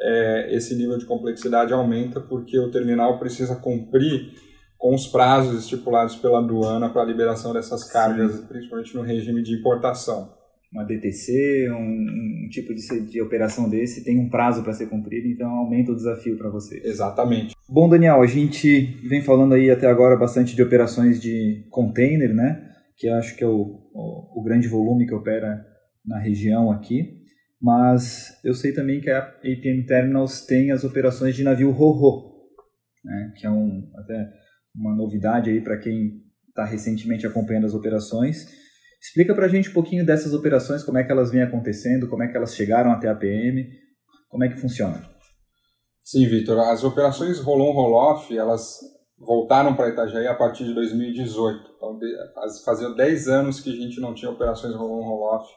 é, 0.00 0.54
esse 0.54 0.76
nível 0.76 0.98
de 0.98 1.04
complexidade 1.04 1.72
aumenta 1.72 2.20
porque 2.20 2.56
o 2.58 2.70
terminal 2.70 3.18
precisa 3.18 3.56
cumprir 3.56 4.32
com 4.76 4.94
os 4.94 5.08
prazos 5.08 5.58
estipulados 5.60 6.14
pela 6.14 6.38
aduana 6.38 6.88
para 6.88 7.02
a 7.02 7.04
liberação 7.04 7.52
dessas 7.52 7.82
cargas, 7.90 8.32
Sim. 8.32 8.46
principalmente 8.46 8.94
no 8.94 9.02
regime 9.02 9.42
de 9.42 9.52
importação. 9.52 10.37
Uma 10.72 10.84
DTC, 10.84 11.70
um, 11.70 12.44
um 12.44 12.48
tipo 12.50 12.74
de, 12.74 13.10
de, 13.10 13.22
operação 13.22 13.70
desse 13.70 14.04
tem 14.04 14.18
um 14.18 14.28
prazo 14.28 14.62
para 14.62 14.74
ser 14.74 14.86
cumprido, 14.86 15.26
então 15.26 15.50
aumenta 15.50 15.92
o 15.92 15.96
desafio 15.96 16.36
para 16.36 16.50
você. 16.50 16.80
Exatamente. 16.84 17.54
Bom, 17.66 17.88
Daniel, 17.88 18.20
a 18.20 18.26
gente 18.26 18.98
vem 19.08 19.22
falando 19.22 19.54
aí 19.54 19.70
até 19.70 19.86
agora 19.86 20.16
bastante 20.16 20.54
de 20.54 20.62
operações 20.62 21.20
de 21.20 21.66
container, 21.70 22.34
né? 22.34 22.68
Que 22.98 23.08
acho 23.08 23.34
que 23.34 23.42
é 23.42 23.46
o, 23.46 23.80
o, 23.94 24.40
o 24.40 24.42
grande 24.42 24.68
volume 24.68 25.06
que 25.06 25.14
opera 25.14 25.64
na 26.04 26.18
região 26.18 26.70
aqui 26.70 27.18
mas 27.60 28.38
eu 28.44 28.54
sei 28.54 28.72
também 28.72 29.00
que 29.00 29.10
a 29.10 29.18
APM 29.18 29.84
Terminals 29.84 30.46
tem 30.46 30.70
as 30.70 30.84
operações 30.84 31.34
de 31.34 31.42
navio 31.42 31.70
ro-ro, 31.70 32.46
né, 33.04 33.32
que 33.36 33.46
é 33.46 33.50
um, 33.50 33.90
até 33.96 34.32
uma 34.74 34.94
novidade 34.94 35.50
aí 35.50 35.60
para 35.60 35.76
quem 35.76 36.22
está 36.48 36.64
recentemente 36.64 37.26
acompanhando 37.26 37.66
as 37.66 37.74
operações. 37.74 38.46
Explica 39.00 39.34
para 39.34 39.46
a 39.46 39.48
gente 39.48 39.70
um 39.70 39.72
pouquinho 39.72 40.04
dessas 40.04 40.34
operações, 40.34 40.82
como 40.82 40.98
é 40.98 41.04
que 41.04 41.12
elas 41.12 41.30
vêm 41.30 41.42
acontecendo, 41.42 42.08
como 42.08 42.22
é 42.22 42.28
que 42.28 42.36
elas 42.36 42.54
chegaram 42.54 42.90
até 42.90 43.08
a 43.08 43.14
PM, 43.14 43.68
como 44.28 44.44
é 44.44 44.48
que 44.48 44.56
funciona. 44.56 45.08
Sim, 46.04 46.26
Vitor. 46.26 46.58
As 46.58 46.84
operações 46.84 47.38
roll-on, 47.38 47.72
roll-off, 47.72 48.36
elas 48.36 48.78
voltaram 49.18 49.74
para 49.74 49.90
Itajaí 49.90 50.26
a 50.26 50.34
partir 50.34 50.64
de 50.64 50.74
2018. 50.74 51.70
Então, 51.76 51.98
fazia 52.64 52.90
10 52.90 53.28
anos 53.28 53.60
que 53.60 53.70
a 53.70 53.76
gente 53.76 54.00
não 54.00 54.14
tinha 54.14 54.30
operações 54.30 54.74
roll-on, 54.74 55.02
roll-off 55.02 55.48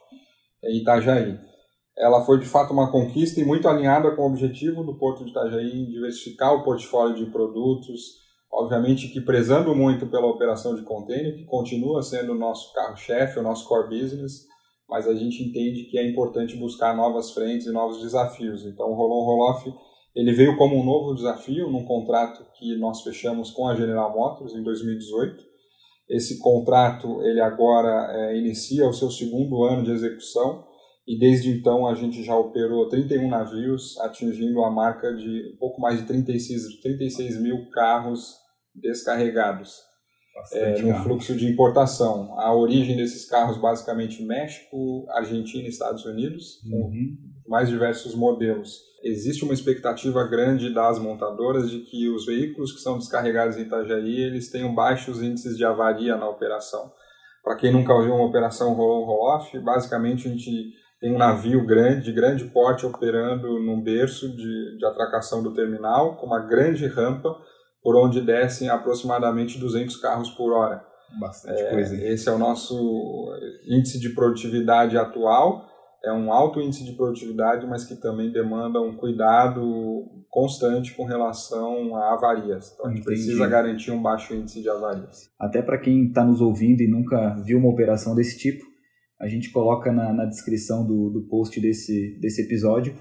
em 0.64 0.82
Itajaí 0.82 1.52
ela 1.98 2.26
foi 2.26 2.40
de 2.40 2.46
fato 2.46 2.74
uma 2.74 2.92
conquista 2.92 3.40
e 3.40 3.46
muito 3.46 3.68
alinhada 3.68 4.16
com 4.16 4.24
o 4.24 4.26
objetivo 4.26 4.84
do 4.84 4.98
Porto 4.98 5.24
de 5.24 5.32
Itajaí 5.32 5.84
em 5.84 5.90
diversificar 5.90 6.54
o 6.54 6.64
portfólio 6.64 7.16
de 7.16 7.32
produtos, 7.32 8.21
obviamente 8.52 9.08
que 9.08 9.22
prezando 9.22 9.74
muito 9.74 10.08
pela 10.08 10.28
operação 10.28 10.76
de 10.76 10.84
container, 10.84 11.36
que 11.36 11.46
continua 11.46 12.02
sendo 12.04 12.34
o 12.34 12.38
nosso 12.38 12.74
carro-chefe, 12.74 13.40
o 13.40 13.44
nosso 13.44 13.68
core 13.68 13.90
business, 13.90 14.48
mas 14.90 15.08
a 15.08 15.14
gente 15.14 15.42
entende 15.42 15.86
que 15.86 15.98
é 15.98 16.08
importante 16.08 16.58
buscar 16.58 16.96
novas 16.96 17.32
frentes 17.32 17.66
e 17.66 17.72
novos 17.72 18.02
desafios. 18.02 18.66
Então 18.66 18.90
o 18.90 18.94
Rolon 18.94 19.24
Roloff 19.24 19.74
ele 20.14 20.34
veio 20.34 20.58
como 20.58 20.76
um 20.76 20.84
novo 20.84 21.16
desafio 21.16 21.70
num 21.70 21.86
contrato 21.86 22.46
que 22.56 22.78
nós 22.78 23.02
fechamos 23.02 23.52
com 23.52 23.68
a 23.70 23.76
General 23.76 24.14
Motors 24.14 24.54
em 24.54 24.62
2018. 24.62 25.52
Esse 26.10 26.40
contrato 26.40 27.22
ele 27.24 27.40
agora 27.40 28.12
é, 28.14 28.38
inicia 28.38 28.86
o 28.86 28.94
seu 28.94 29.10
segundo 29.10 29.64
ano 29.64 29.84
de 29.84 29.92
execução 29.92 30.66
e 31.08 31.18
desde 31.18 31.50
então 31.50 31.88
a 31.88 31.96
gente 31.96 32.24
já 32.24 32.36
operou 32.36 32.88
31 32.88 33.30
navios, 33.30 33.98
atingindo 34.00 34.64
a 34.64 34.70
marca 34.70 35.14
de 35.14 35.52
um 35.54 35.58
pouco 35.58 35.82
mais 35.82 36.00
de 36.00 36.06
36, 36.06 36.80
36 36.82 37.42
mil 37.42 37.70
carros 37.72 38.36
descarregados 38.74 39.92
é, 40.54 40.82
no 40.82 40.96
fluxo 41.04 41.36
de 41.36 41.48
importação. 41.48 42.40
A 42.40 42.54
origem 42.54 42.96
desses 42.96 43.26
carros 43.26 43.58
basicamente 43.58 44.24
México, 44.24 45.06
Argentina 45.10 45.66
e 45.66 45.70
Estados 45.70 46.06
Unidos, 46.06 46.62
uhum. 46.64 47.18
com 47.44 47.50
mais 47.50 47.68
diversos 47.70 48.16
modelos. 48.16 48.80
Existe 49.04 49.44
uma 49.44 49.54
expectativa 49.54 50.24
grande 50.28 50.74
das 50.74 51.00
montadoras 51.00 51.70
de 51.70 51.80
que 51.80 52.10
os 52.10 52.26
veículos 52.26 52.72
que 52.72 52.80
são 52.80 52.98
descarregados 52.98 53.58
em 53.58 53.64
Itajaí 53.64 54.22
eles 54.22 54.50
tenham 54.50 54.74
baixos 54.74 55.22
índices 55.22 55.58
de 55.58 55.66
avaria 55.66 56.16
na 56.16 56.30
operação. 56.30 56.92
Para 57.44 57.56
quem 57.56 57.72
nunca 57.72 58.00
viu 58.02 58.14
uma 58.14 58.26
operação 58.26 58.74
roll-on 58.74 59.06
roll-off, 59.06 59.60
basicamente 59.60 60.28
a 60.28 60.32
gente 60.32 60.74
tem 61.02 61.14
um 61.14 61.18
navio 61.18 61.66
grande, 61.66 62.06
de 62.06 62.14
grande 62.14 62.46
porte 62.46 62.86
operando 62.86 63.60
num 63.60 63.82
berço 63.82 64.30
de, 64.30 64.78
de 64.78 64.86
atracação 64.86 65.42
do 65.42 65.52
terminal, 65.52 66.16
com 66.16 66.28
uma 66.28 66.40
grande 66.40 66.86
rampa 66.86 67.36
por 67.84 67.96
onde 67.96 68.22
descem 68.22 68.70
aproximadamente 68.70 69.58
200 69.58 69.98
carros 69.98 70.30
por 70.30 70.54
hora. 70.54 70.86
Bastante 71.20 71.60
é, 71.60 71.70
coisa. 71.72 71.96
Esse 71.96 72.30
é 72.30 72.32
o 72.32 72.38
nosso 72.38 73.34
índice 73.68 74.00
de 74.00 74.10
produtividade 74.10 74.96
atual. 74.96 75.66
É 76.06 76.14
um 76.14 76.32
alto 76.32 76.62
índice 76.62 76.86
de 76.86 76.94
produtividade, 76.94 77.66
mas 77.66 77.84
que 77.84 77.96
também 77.96 78.32
demanda 78.32 78.80
um 78.80 78.96
cuidado 78.96 80.06
constante 80.30 80.96
com 80.96 81.06
relação 81.06 81.96
a 81.96 82.14
avarias. 82.14 82.74
Então 82.74 82.86
a 82.86 82.90
gente 82.90 83.02
Entendi. 83.02 83.22
precisa 83.22 83.48
garantir 83.48 83.92
um 83.92 84.02
baixo 84.02 84.34
índice 84.36 84.62
de 84.62 84.70
avarias. 84.70 85.30
Até 85.40 85.62
para 85.64 85.80
quem 85.80 86.08
está 86.08 86.24
nos 86.24 86.42
ouvindo 86.42 86.82
e 86.82 86.88
nunca 86.88 87.36
viu 87.44 87.58
uma 87.58 87.70
operação 87.70 88.16
desse 88.16 88.38
tipo, 88.38 88.71
a 89.22 89.28
gente 89.28 89.52
coloca 89.52 89.92
na, 89.92 90.12
na 90.12 90.26
descrição 90.26 90.86
do, 90.86 91.10
do 91.10 91.22
post 91.28 91.60
desse, 91.62 92.18
desse 92.20 92.42
episódio 92.42 92.96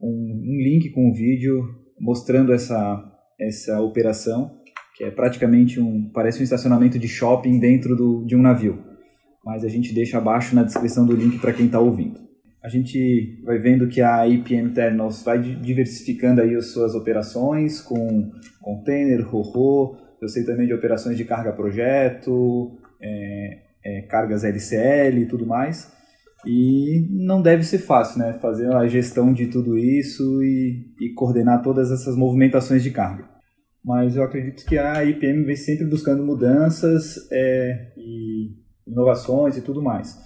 um, 0.00 0.08
um 0.08 0.62
link 0.62 0.90
com 0.90 1.06
o 1.06 1.10
um 1.10 1.12
vídeo 1.12 1.64
mostrando 1.98 2.52
essa, 2.52 3.02
essa 3.40 3.80
operação, 3.80 4.58
que 4.96 5.04
é 5.04 5.10
praticamente 5.10 5.80
um, 5.80 6.10
parece 6.12 6.40
um 6.40 6.44
estacionamento 6.44 6.98
de 6.98 7.08
shopping 7.08 7.58
dentro 7.58 7.96
do, 7.96 8.24
de 8.26 8.36
um 8.36 8.42
navio. 8.42 8.82
Mas 9.44 9.64
a 9.64 9.68
gente 9.68 9.94
deixa 9.94 10.18
abaixo 10.18 10.54
na 10.54 10.62
descrição 10.62 11.06
do 11.06 11.16
link 11.16 11.38
para 11.38 11.52
quem 11.52 11.66
está 11.66 11.80
ouvindo. 11.80 12.20
A 12.62 12.68
gente 12.68 13.40
vai 13.44 13.58
vendo 13.58 13.88
que 13.88 14.00
a 14.00 14.28
IPM 14.28 14.70
Terminals 14.72 15.22
vai 15.24 15.40
diversificando 15.40 16.42
aí 16.42 16.54
as 16.54 16.66
suas 16.66 16.94
operações 16.94 17.80
com 17.80 18.30
container, 18.60 19.26
ro-ro, 19.26 19.96
eu 20.20 20.28
sei 20.28 20.44
também 20.44 20.68
de 20.68 20.74
operações 20.74 21.16
de 21.16 21.24
carga 21.24 21.52
projeto, 21.52 22.78
é, 23.00 23.71
é, 23.84 24.02
cargas 24.02 24.44
LCL 24.44 25.20
e 25.20 25.26
tudo 25.26 25.46
mais. 25.46 25.92
E 26.44 27.06
não 27.10 27.40
deve 27.40 27.62
ser 27.62 27.78
fácil, 27.78 28.18
né? 28.18 28.38
Fazer 28.40 28.72
a 28.72 28.86
gestão 28.86 29.32
de 29.32 29.46
tudo 29.46 29.78
isso 29.78 30.42
e, 30.42 30.92
e 31.00 31.12
coordenar 31.14 31.62
todas 31.62 31.92
essas 31.92 32.16
movimentações 32.16 32.82
de 32.82 32.90
carga. 32.90 33.28
Mas 33.84 34.16
eu 34.16 34.22
acredito 34.22 34.64
que 34.64 34.78
a 34.78 35.04
IPM 35.04 35.44
vem 35.44 35.56
sempre 35.56 35.86
buscando 35.86 36.24
mudanças 36.24 37.28
é, 37.30 37.92
e 37.96 38.50
inovações 38.86 39.56
e 39.56 39.60
tudo 39.60 39.82
mais. 39.82 40.16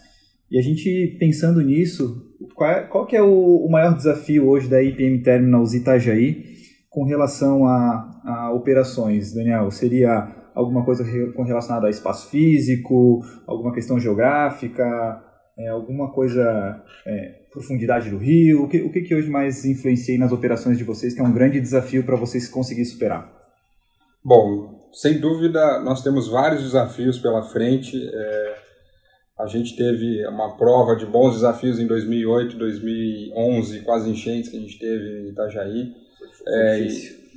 E 0.51 0.59
a 0.59 0.63
gente 0.63 1.17
pensando 1.19 1.61
nisso, 1.61 2.35
qual, 2.55 2.71
é, 2.71 2.83
qual 2.83 3.07
que 3.07 3.17
é 3.17 3.23
o, 3.23 3.67
o, 3.67 3.71
maior 3.71 3.95
desafio 3.97 4.47
hoje 4.47 4.69
da 4.69 4.83
IPM 4.83 5.23
Terminals 5.23 5.75
Itajaí 5.75 6.45
com 6.89 7.05
relação 7.05 7.67
a, 7.67 8.21
a 8.25 8.53
operações, 8.53 9.35
Daniel? 9.35 9.71
Seria 9.71 10.33
alguma 10.57 10.85
coisa 10.87 11.05
relacionada 11.05 11.87
a 11.87 11.91
espaço 11.91 12.31
físico, 12.31 13.23
alguma 13.47 13.75
questão 13.75 14.01
geográfica, 14.01 15.23
é, 15.59 15.69
alguma 15.69 16.11
coisa, 16.11 16.83
é, 17.07 17.43
profundidade 17.53 18.09
do 18.09 18.17
rio? 18.17 18.65
O 18.65 18.69
que, 18.69 18.81
o 18.81 18.91
que, 18.91 19.03
que 19.03 19.15
hoje 19.15 19.29
mais 19.29 19.67
influencia 19.67 20.19
nas 20.19 20.33
operações 20.33 20.79
de 20.79 20.85
vocês, 20.85 21.13
que 21.13 21.21
é 21.21 21.25
um 21.25 21.33
grande 21.33 21.61
desafio 21.61 22.05
para 22.05 22.17
vocês 22.17 22.49
conseguir 22.49 22.87
superar? 22.87 23.31
Bom, 24.25 24.89
sem 24.93 25.21
dúvida, 25.21 25.79
nós 25.81 26.03
temos 26.03 26.27
vários 26.27 26.63
desafios 26.63 27.19
pela 27.19 27.43
frente. 27.43 27.95
É, 27.95 28.57
a 29.39 29.47
gente 29.47 29.77
teve 29.77 30.27
uma 30.27 30.57
prova 30.57 30.97
de 30.97 31.05
bons 31.05 31.35
desafios 31.35 31.79
em 31.79 31.87
2008, 31.87 32.57
2011, 32.57 33.81
quase 33.81 34.09
enchentes 34.09 34.49
que 34.49 34.57
a 34.57 34.61
gente 34.61 34.79
teve 34.79 35.21
em 35.21 35.29
Itajaí. 35.29 35.93
Foi, 36.39 36.53
é, 36.53 36.81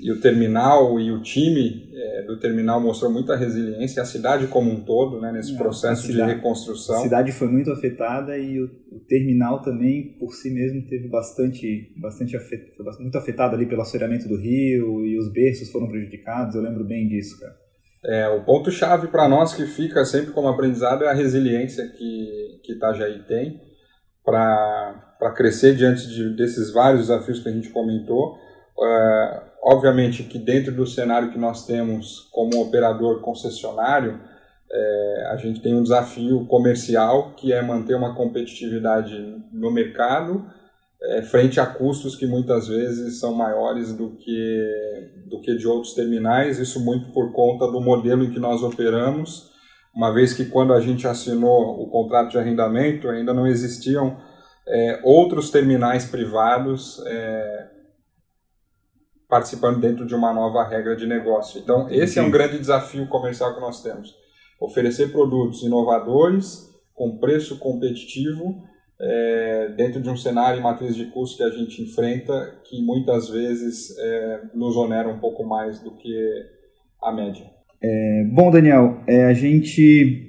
e 0.01 0.11
o 0.11 0.21
terminal 0.21 0.99
e 0.99 1.11
o 1.11 1.21
time 1.21 1.89
é, 1.93 2.23
do 2.23 2.39
terminal 2.39 2.79
mostrou 2.79 3.11
muita 3.11 3.35
resiliência, 3.35 4.01
a 4.01 4.05
cidade 4.05 4.47
como 4.47 4.71
um 4.71 4.81
todo, 4.83 5.19
né, 5.19 5.31
nesse 5.31 5.53
é, 5.53 5.57
processo 5.57 6.07
cidade, 6.07 6.29
de 6.29 6.35
reconstrução. 6.35 6.99
A 6.99 7.03
cidade 7.03 7.31
foi 7.31 7.47
muito 7.49 7.71
afetada 7.71 8.37
e 8.37 8.61
o, 8.61 8.65
o, 8.91 8.99
terminal 9.07 9.61
também, 9.61 10.15
por 10.17 10.33
si 10.33 10.49
mesmo, 10.49 10.87
teve 10.87 11.09
bastante, 11.09 11.93
bastante 11.97 12.37
afet, 12.37 12.71
muito 12.99 13.17
afetado 13.17 13.55
ali 13.55 13.65
pelo 13.65 13.81
assoreamento 13.81 14.27
do 14.27 14.37
rio 14.37 15.05
e 15.05 15.17
os 15.17 15.31
berços 15.31 15.69
foram 15.69 15.87
prejudicados, 15.87 16.55
eu 16.55 16.61
lembro 16.61 16.85
bem 16.85 17.07
disso, 17.07 17.39
cara. 17.39 17.55
É, 18.05 18.29
o 18.29 18.45
ponto-chave 18.45 19.07
para 19.07 19.27
nós 19.27 19.53
que 19.53 19.65
fica 19.65 20.05
sempre 20.05 20.31
como 20.31 20.47
aprendizado 20.47 21.03
é 21.03 21.09
a 21.09 21.13
resiliência 21.13 21.85
que, 21.85 22.61
que 22.63 22.73
Itajaí 22.73 23.23
tem 23.27 23.59
para 24.23 25.33
crescer 25.35 25.75
diante 25.75 26.07
de, 26.07 26.35
desses 26.35 26.71
vários 26.71 27.07
desafios 27.07 27.39
que 27.39 27.49
a 27.49 27.51
gente 27.51 27.69
comentou. 27.69 28.37
Uh, 28.77 29.48
obviamente 29.63 30.23
que 30.23 30.37
dentro 30.37 30.73
do 30.73 30.85
cenário 30.85 31.31
que 31.31 31.37
nós 31.37 31.65
temos 31.65 32.27
como 32.31 32.61
operador 32.61 33.21
concessionário, 33.21 34.19
é, 34.71 35.27
a 35.31 35.37
gente 35.37 35.61
tem 35.61 35.73
um 35.73 35.83
desafio 35.83 36.45
comercial 36.45 37.33
que 37.35 37.51
é 37.51 37.61
manter 37.61 37.95
uma 37.95 38.15
competitividade 38.15 39.43
no 39.51 39.71
mercado 39.71 40.45
é, 41.01 41.21
frente 41.21 41.59
a 41.59 41.65
custos 41.65 42.15
que 42.15 42.25
muitas 42.25 42.67
vezes 42.67 43.19
são 43.19 43.33
maiores 43.33 43.93
do 43.93 44.11
que, 44.17 45.23
do 45.27 45.39
que 45.41 45.55
de 45.55 45.67
outros 45.67 45.93
terminais, 45.93 46.59
isso 46.59 46.83
muito 46.83 47.11
por 47.11 47.31
conta 47.31 47.65
do 47.71 47.79
modelo 47.79 48.23
em 48.23 48.31
que 48.31 48.39
nós 48.39 48.61
operamos, 48.61 49.49
uma 49.95 50.13
vez 50.13 50.33
que 50.33 50.45
quando 50.45 50.73
a 50.73 50.81
gente 50.81 51.07
assinou 51.07 51.81
o 51.81 51.89
contrato 51.89 52.31
de 52.31 52.37
arrendamento 52.37 53.09
ainda 53.09 53.33
não 53.33 53.47
existiam 53.47 54.17
é, 54.67 54.99
outros 55.03 55.49
terminais 55.49 56.05
privados 56.05 57.01
é, 57.07 57.67
participando 59.29 59.79
dentro 59.79 60.05
de 60.07 60.15
uma 60.15 60.33
nova 60.33 60.67
regra 60.67 60.95
de 60.95 61.05
negócio. 61.05 61.61
Então, 61.61 61.87
esse 61.89 62.15
Sim. 62.15 62.21
é 62.21 62.23
um 62.23 62.31
grande 62.31 62.57
desafio 62.57 63.07
comercial 63.07 63.53
que 63.53 63.61
nós 63.61 63.83
temos. 63.83 64.15
Oferecer 64.59 65.11
produtos 65.11 65.61
inovadores, 65.61 66.67
com 66.95 67.17
preço 67.19 67.59
competitivo, 67.59 68.63
é, 68.99 69.69
dentro 69.77 70.01
de 70.01 70.09
um 70.09 70.17
cenário 70.17 70.59
e 70.59 70.63
matriz 70.63 70.95
de 70.95 71.05
custo 71.05 71.37
que 71.37 71.43
a 71.43 71.49
gente 71.51 71.81
enfrenta, 71.81 72.59
que 72.65 72.83
muitas 72.83 73.29
vezes 73.29 73.95
é, 73.97 74.41
nos 74.53 74.75
onera 74.75 75.07
um 75.07 75.19
pouco 75.19 75.45
mais 75.45 75.79
do 75.79 75.91
que 75.91 76.15
a 77.01 77.11
média. 77.11 77.45
É, 77.81 78.23
bom, 78.33 78.51
Daniel, 78.51 79.01
é, 79.07 79.25
a 79.25 79.33
gente 79.33 80.27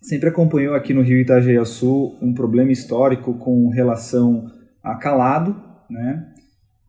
sempre 0.00 0.28
acompanhou 0.28 0.74
aqui 0.74 0.92
no 0.92 1.02
Rio 1.02 1.20
Itajaí-Sul 1.20 2.18
um 2.20 2.34
problema 2.34 2.70
histórico 2.70 3.34
com 3.38 3.68
relação 3.70 4.46
a 4.82 4.94
calado, 4.96 5.56
né? 5.90 6.31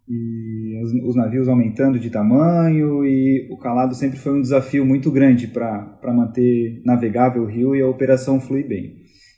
E 0.07 0.81
os, 0.83 0.91
os, 1.09 1.15
navios 1.15 1.47
aumentando 1.47 1.97
de 1.97 2.09
tamanho 2.09 3.05
e 3.05 3.47
o 3.51 3.57
calado 3.57 3.95
sempre 3.95 4.19
foi 4.19 4.33
um 4.33 4.41
desafio 4.41 4.85
muito 4.85 5.09
grande 5.09 5.47
para 5.47 6.13
manter 6.13 6.81
navegável 6.85 7.43
o 7.43 7.47
rio 7.47 7.75
e 7.75 7.81
a 7.81 7.87
operação 7.87 8.39
fluir 8.39 8.67
bem. 8.67 8.97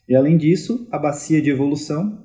E 0.10 0.15
além 0.15 0.38
disso, 0.38 0.88
a 0.91 0.98
bacia 0.98 1.41
de 1.41 1.50
evolução, 1.51 2.24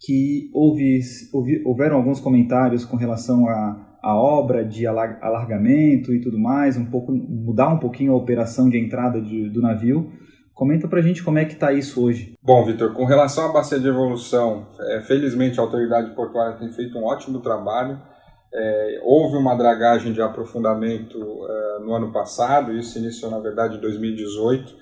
que 0.00 0.50
houve, 0.54 1.00
houve 1.32 1.62
houveram 1.64 1.96
alguns 1.96 2.20
comentários 2.20 2.84
com 2.84 2.96
relação 2.96 3.48
a 3.48 3.88
a 4.02 4.14
obra 4.14 4.64
de 4.64 4.86
alargamento 4.86 6.14
e 6.14 6.20
tudo 6.20 6.38
mais, 6.38 6.76
um 6.76 6.84
pouco 6.84 7.12
mudar 7.12 7.68
um 7.68 7.78
pouquinho 7.78 8.12
a 8.12 8.16
operação 8.16 8.68
de 8.68 8.78
entrada 8.78 9.20
de, 9.20 9.50
do 9.50 9.60
navio. 9.60 10.10
Comenta 10.58 10.88
para 10.88 10.98
a 10.98 11.02
gente 11.02 11.22
como 11.22 11.38
é 11.38 11.44
que 11.44 11.52
está 11.52 11.72
isso 11.72 12.02
hoje. 12.02 12.34
Bom, 12.42 12.64
Vitor, 12.64 12.92
com 12.92 13.04
relação 13.04 13.48
à 13.48 13.52
bacia 13.52 13.78
de 13.78 13.86
evolução, 13.86 14.66
é, 14.80 15.00
felizmente 15.02 15.60
a 15.60 15.62
autoridade 15.62 16.10
portuária 16.16 16.58
tem 16.58 16.72
feito 16.72 16.98
um 16.98 17.04
ótimo 17.04 17.38
trabalho. 17.38 17.96
É, 18.52 19.00
houve 19.04 19.36
uma 19.36 19.54
dragagem 19.54 20.12
de 20.12 20.20
aprofundamento 20.20 21.16
é, 21.16 21.78
no 21.78 21.94
ano 21.94 22.12
passado, 22.12 22.72
isso 22.72 22.98
iniciou 22.98 23.30
na 23.30 23.38
verdade 23.38 23.76
em 23.76 23.80
2018. 23.80 24.74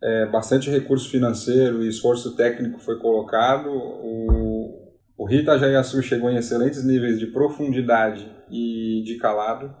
É, 0.00 0.26
bastante 0.26 0.70
recurso 0.70 1.10
financeiro 1.10 1.82
e 1.82 1.88
esforço 1.88 2.36
técnico 2.36 2.78
foi 2.78 2.96
colocado. 3.00 3.70
O, 3.72 4.92
o 5.16 5.26
Rio 5.26 5.40
Itajaí-Açu 5.40 6.00
chegou 6.00 6.30
em 6.30 6.36
excelentes 6.36 6.84
níveis 6.84 7.18
de 7.18 7.26
profundidade 7.26 8.24
e 8.48 9.02
de 9.04 9.16
calado, 9.16 9.74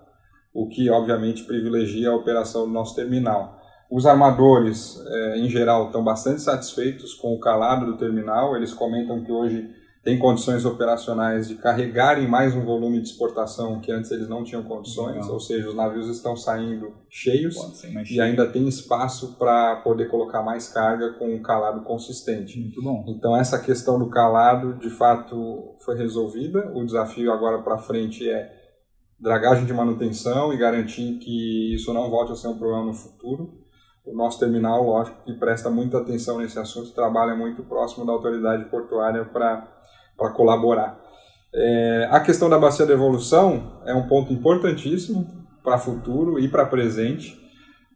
o 0.52 0.68
que 0.68 0.90
obviamente 0.90 1.44
privilegia 1.44 2.10
a 2.10 2.16
operação 2.16 2.66
do 2.66 2.72
nosso 2.72 2.96
terminal. 2.96 3.57
Os 3.90 4.04
armadores, 4.04 5.02
eh, 5.06 5.38
em 5.38 5.48
geral, 5.48 5.86
estão 5.86 6.04
bastante 6.04 6.42
satisfeitos 6.42 7.14
com 7.14 7.34
o 7.34 7.40
calado 7.40 7.86
do 7.86 7.96
terminal. 7.96 8.54
Eles 8.54 8.74
comentam 8.74 9.24
que 9.24 9.32
hoje 9.32 9.70
tem 10.04 10.18
condições 10.18 10.64
operacionais 10.64 11.48
de 11.48 11.56
carregarem 11.56 12.28
mais 12.28 12.54
um 12.54 12.64
volume 12.64 13.00
de 13.00 13.08
exportação 13.08 13.80
que 13.80 13.90
antes 13.90 14.10
eles 14.10 14.28
não 14.28 14.44
tinham 14.44 14.62
condições, 14.62 15.28
ou 15.28 15.40
seja, 15.40 15.68
os 15.68 15.74
navios 15.74 16.08
estão 16.08 16.36
saindo 16.36 16.94
cheios 17.10 17.56
e 18.10 18.20
ainda 18.20 18.46
tem 18.46 18.66
espaço 18.68 19.36
para 19.38 19.76
poder 19.76 20.08
colocar 20.08 20.42
mais 20.42 20.68
carga 20.68 21.14
com 21.14 21.34
um 21.34 21.42
calado 21.42 21.82
consistente. 21.82 22.58
Muito 22.60 22.82
bom. 22.82 23.04
Então 23.08 23.36
essa 23.36 23.58
questão 23.58 23.98
do 23.98 24.08
calado, 24.08 24.74
de 24.78 24.88
fato, 24.88 25.74
foi 25.84 25.96
resolvida. 25.96 26.72
O 26.74 26.84
desafio 26.84 27.32
agora 27.32 27.58
para 27.62 27.76
frente 27.76 28.28
é 28.28 28.50
dragagem 29.18 29.66
de 29.66 29.74
manutenção 29.74 30.52
e 30.52 30.56
garantir 30.56 31.18
que 31.18 31.74
isso 31.74 31.92
não 31.92 32.08
volte 32.08 32.32
a 32.32 32.36
ser 32.36 32.48
um 32.48 32.56
problema 32.56 32.86
no 32.86 32.94
futuro. 32.94 33.67
O 34.10 34.16
nosso 34.16 34.38
terminal, 34.38 34.82
lógico, 34.82 35.16
que 35.24 35.32
presta 35.34 35.68
muita 35.68 35.98
atenção 35.98 36.38
nesse 36.38 36.58
assunto, 36.58 36.92
trabalha 36.92 37.34
muito 37.34 37.62
próximo 37.62 38.06
da 38.06 38.12
autoridade 38.12 38.64
portuária 38.66 39.24
para 39.24 40.30
colaborar. 40.34 40.98
É, 41.54 42.08
a 42.10 42.20
questão 42.20 42.48
da 42.48 42.58
bacia 42.58 42.86
de 42.86 42.92
evolução 42.92 43.80
é 43.86 43.94
um 43.94 44.06
ponto 44.06 44.32
importantíssimo 44.32 45.26
para 45.62 45.78
futuro 45.78 46.38
e 46.38 46.48
para 46.48 46.66
presente. 46.66 47.38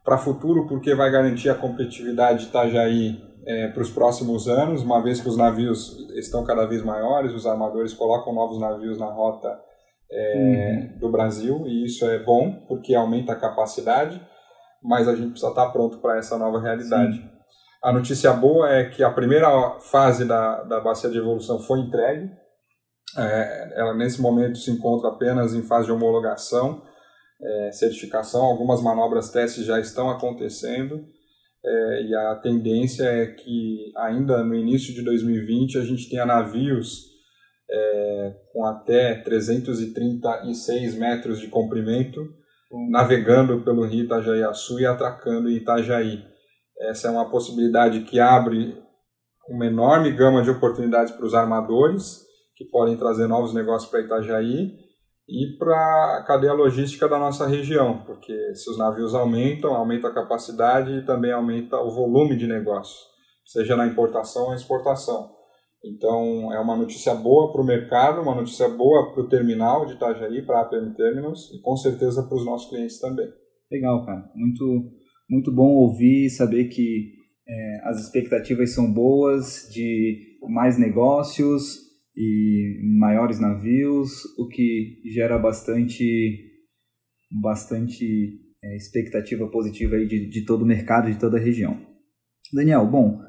Para 0.04 0.18
futuro, 0.18 0.66
porque 0.66 0.94
vai 0.94 1.10
garantir 1.10 1.48
a 1.48 1.54
competitividade 1.54 2.40
de 2.40 2.48
Itajaí 2.48 3.32
é, 3.46 3.68
para 3.68 3.82
os 3.82 3.90
próximos 3.90 4.48
anos, 4.48 4.82
uma 4.82 5.00
vez 5.02 5.20
que 5.20 5.28
os 5.28 5.36
navios 5.36 5.96
estão 6.16 6.44
cada 6.44 6.66
vez 6.66 6.82
maiores, 6.82 7.32
os 7.32 7.46
armadores 7.46 7.92
colocam 7.92 8.32
novos 8.32 8.58
navios 8.60 8.98
na 8.98 9.06
rota 9.06 9.60
é, 10.10 10.90
uhum. 10.92 10.98
do 10.98 11.10
Brasil, 11.10 11.64
e 11.66 11.84
isso 11.84 12.04
é 12.06 12.18
bom, 12.18 12.64
porque 12.68 12.94
aumenta 12.94 13.32
a 13.32 13.36
capacidade, 13.36 14.20
mas 14.82 15.08
a 15.08 15.14
gente 15.14 15.30
precisa 15.30 15.50
estar 15.50 15.70
pronto 15.70 15.98
para 15.98 16.18
essa 16.18 16.36
nova 16.36 16.60
realidade. 16.60 17.16
Sim. 17.16 17.30
A 17.82 17.92
notícia 17.92 18.32
boa 18.32 18.70
é 18.70 18.88
que 18.88 19.02
a 19.02 19.10
primeira 19.10 19.78
fase 19.80 20.24
da, 20.24 20.62
da 20.62 20.80
bacia 20.80 21.10
de 21.10 21.18
evolução 21.18 21.58
foi 21.58 21.80
entregue, 21.80 22.30
é, 23.18 23.72
ela 23.76 23.94
nesse 23.94 24.20
momento 24.22 24.56
se 24.58 24.70
encontra 24.70 25.08
apenas 25.08 25.52
em 25.52 25.62
fase 25.62 25.86
de 25.86 25.92
homologação, 25.92 26.82
é, 27.42 27.72
certificação, 27.72 28.42
algumas 28.42 28.80
manobras 28.80 29.30
testes 29.30 29.64
já 29.64 29.80
estão 29.80 30.08
acontecendo, 30.08 31.04
é, 31.64 32.02
e 32.04 32.14
a 32.14 32.34
tendência 32.36 33.04
é 33.04 33.26
que 33.26 33.92
ainda 33.96 34.42
no 34.44 34.54
início 34.54 34.94
de 34.94 35.02
2020 35.02 35.78
a 35.78 35.84
gente 35.84 36.08
tenha 36.08 36.26
navios 36.26 37.12
é, 37.70 38.34
com 38.52 38.64
até 38.64 39.14
336 39.22 40.94
metros 40.94 41.40
de 41.40 41.48
comprimento, 41.48 42.20
navegando 42.90 43.60
pelo 43.60 43.84
rio 43.84 44.04
Itajaí-Açu 44.04 44.80
e 44.80 44.86
atracando 44.86 45.48
em 45.48 45.56
Itajaí. 45.56 46.24
Essa 46.80 47.08
é 47.08 47.10
uma 47.10 47.30
possibilidade 47.30 48.00
que 48.00 48.18
abre 48.18 48.80
uma 49.48 49.66
enorme 49.66 50.10
gama 50.12 50.42
de 50.42 50.50
oportunidades 50.50 51.12
para 51.12 51.26
os 51.26 51.34
armadores, 51.34 52.22
que 52.56 52.64
podem 52.64 52.96
trazer 52.96 53.26
novos 53.26 53.52
negócios 53.52 53.90
para 53.90 54.00
Itajaí, 54.00 54.72
e 55.28 55.56
para 55.58 56.18
a 56.18 56.24
cadeia 56.24 56.52
logística 56.52 57.08
da 57.08 57.18
nossa 57.18 57.46
região, 57.46 58.02
porque 58.04 58.54
se 58.54 58.68
os 58.70 58.76
navios 58.76 59.14
aumentam, 59.14 59.74
aumenta 59.74 60.08
a 60.08 60.14
capacidade 60.14 60.92
e 60.92 61.04
também 61.04 61.32
aumenta 61.32 61.76
o 61.78 61.90
volume 61.90 62.36
de 62.36 62.46
negócio, 62.46 62.98
seja 63.44 63.76
na 63.76 63.86
importação 63.86 64.46
ou 64.46 64.54
exportação. 64.54 65.41
Então, 65.84 66.52
é 66.52 66.60
uma 66.60 66.76
notícia 66.76 67.12
boa 67.14 67.52
para 67.52 67.60
o 67.60 67.66
mercado, 67.66 68.22
uma 68.22 68.36
notícia 68.36 68.68
boa 68.68 69.12
para 69.12 69.22
o 69.22 69.28
terminal 69.28 69.84
de 69.84 69.94
Itajaí, 69.94 70.42
para 70.42 70.58
a 70.58 70.62
APM 70.62 70.94
Terminals 70.94 71.50
e 71.52 71.60
com 71.60 71.76
certeza 71.76 72.22
para 72.22 72.36
os 72.36 72.44
nossos 72.44 72.70
clientes 72.70 73.00
também. 73.00 73.28
Legal, 73.70 74.06
cara. 74.06 74.30
Muito, 74.34 74.92
muito 75.28 75.52
bom 75.52 75.68
ouvir 75.68 76.26
e 76.26 76.30
saber 76.30 76.66
que 76.66 77.14
é, 77.48 77.80
as 77.88 78.00
expectativas 78.00 78.72
são 78.74 78.92
boas 78.92 79.68
de 79.72 80.38
mais 80.48 80.78
negócios 80.78 81.78
e 82.16 82.80
maiores 82.98 83.40
navios, 83.40 84.24
o 84.38 84.46
que 84.46 85.00
gera 85.12 85.38
bastante, 85.38 86.52
bastante 87.42 88.38
é, 88.62 88.76
expectativa 88.76 89.48
positiva 89.48 89.96
aí 89.96 90.06
de, 90.06 90.28
de 90.28 90.44
todo 90.44 90.62
o 90.62 90.66
mercado, 90.66 91.10
de 91.10 91.18
toda 91.18 91.38
a 91.38 91.40
região. 91.40 91.76
Daniel, 92.52 92.86
bom, 92.86 93.20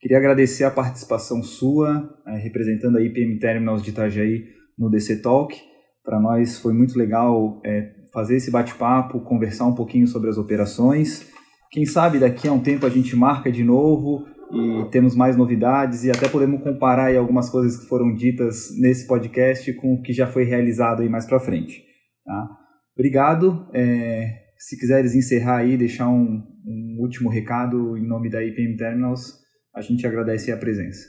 Queria 0.00 0.16
agradecer 0.16 0.64
a 0.64 0.70
participação 0.70 1.42
sua, 1.42 2.08
eh, 2.26 2.38
representando 2.38 2.96
a 2.96 3.02
IPM 3.02 3.38
Terminals 3.38 3.82
de 3.82 3.90
Itajaí 3.90 4.46
no 4.78 4.88
DC 4.88 5.20
Talk. 5.20 5.54
Para 6.02 6.18
nós 6.18 6.58
foi 6.58 6.72
muito 6.72 6.98
legal 6.98 7.60
é, 7.64 7.92
fazer 8.10 8.36
esse 8.36 8.50
bate-papo, 8.50 9.20
conversar 9.20 9.66
um 9.66 9.74
pouquinho 9.74 10.06
sobre 10.06 10.30
as 10.30 10.38
operações. 10.38 11.28
Quem 11.70 11.84
sabe 11.84 12.18
daqui 12.18 12.48
a 12.48 12.52
um 12.52 12.62
tempo 12.62 12.86
a 12.86 12.88
gente 12.88 13.14
marca 13.14 13.52
de 13.52 13.62
novo 13.62 14.24
e 14.50 14.90
temos 14.90 15.14
mais 15.14 15.36
novidades 15.36 16.02
e 16.02 16.10
até 16.10 16.28
podemos 16.28 16.62
comparar 16.62 17.14
algumas 17.14 17.50
coisas 17.50 17.78
que 17.78 17.86
foram 17.86 18.14
ditas 18.14 18.70
nesse 18.80 19.06
podcast 19.06 19.70
com 19.74 19.94
o 19.94 20.02
que 20.02 20.14
já 20.14 20.26
foi 20.26 20.44
realizado 20.44 21.02
aí 21.02 21.10
mais 21.10 21.26
para 21.26 21.38
frente. 21.38 21.84
Tá? 22.24 22.48
Obrigado. 22.96 23.68
É, 23.74 24.32
se 24.58 24.78
quiseres 24.78 25.14
encerrar 25.14 25.58
aí, 25.58 25.76
deixar 25.76 26.08
um, 26.08 26.42
um 26.66 26.96
último 27.00 27.28
recado 27.28 27.98
em 27.98 28.06
nome 28.06 28.30
da 28.30 28.42
IPM 28.42 28.76
Terminals, 28.76 29.39
a 29.74 29.80
gente 29.80 30.06
agradece 30.06 30.52
a 30.52 30.56
presença. 30.56 31.08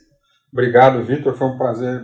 Obrigado, 0.52 1.04
Vitor. 1.04 1.34
Foi 1.36 1.48
um 1.48 1.58
prazer 1.58 2.02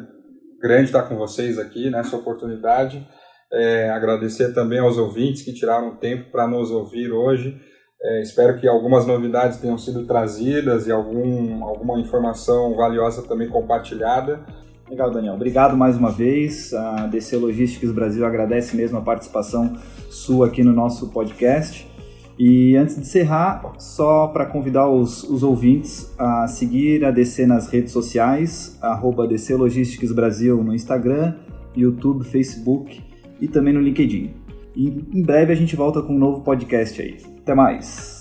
grande 0.61 0.85
estar 0.85 1.03
com 1.03 1.15
vocês 1.15 1.59
aqui 1.59 1.89
nessa 1.89 2.15
oportunidade. 2.15 3.07
É, 3.51 3.89
agradecer 3.89 4.53
também 4.53 4.79
aos 4.79 4.97
ouvintes 4.97 5.43
que 5.43 5.53
tiraram 5.53 5.95
tempo 5.95 6.31
para 6.31 6.47
nos 6.47 6.71
ouvir 6.71 7.11
hoje. 7.11 7.59
É, 8.01 8.21
espero 8.21 8.59
que 8.59 8.67
algumas 8.67 9.05
novidades 9.05 9.57
tenham 9.57 9.77
sido 9.77 10.05
trazidas 10.05 10.87
e 10.87 10.91
algum, 10.91 11.63
alguma 11.63 11.99
informação 11.99 12.75
valiosa 12.75 13.27
também 13.27 13.49
compartilhada. 13.49 14.45
Legal, 14.89 15.11
Daniel. 15.11 15.33
Obrigado 15.33 15.75
mais 15.75 15.97
uma 15.97 16.11
vez. 16.11 16.73
A 16.73 17.07
DC 17.07 17.35
Logistics 17.37 17.91
Brasil 17.91 18.25
agradece 18.25 18.75
mesmo 18.75 18.97
a 18.97 19.01
participação 19.01 19.75
sua 20.09 20.47
aqui 20.47 20.63
no 20.63 20.71
nosso 20.71 21.09
podcast. 21.11 21.96
E 22.39 22.75
antes 22.75 22.95
de 22.95 23.01
encerrar, 23.01 23.73
só 23.79 24.27
para 24.27 24.45
convidar 24.45 24.87
os, 24.87 25.23
os, 25.23 25.41
ouvintes 25.41 26.13
a 26.19 26.47
seguir 26.47 27.03
a 27.03 27.09
DC 27.09 27.47
nas 27.47 27.67
redes 27.67 27.91
sociais, 27.91 28.77
arroba 28.79 29.27
DC 29.27 29.55
Logistics 29.55 30.11
Brasil 30.11 30.63
no 30.63 30.73
Instagram, 30.75 31.33
YouTube, 31.75 32.23
Facebook 32.23 33.01
e 33.41 33.47
também 33.47 33.73
no 33.73 33.81
LinkedIn. 33.81 34.33
E 34.75 34.87
em 34.87 35.23
breve 35.23 35.51
a 35.51 35.55
gente 35.55 35.75
volta 35.75 36.01
com 36.03 36.13
um 36.13 36.19
novo 36.19 36.41
podcast 36.41 37.01
aí. 37.01 37.17
Até 37.41 37.55
mais! 37.55 38.16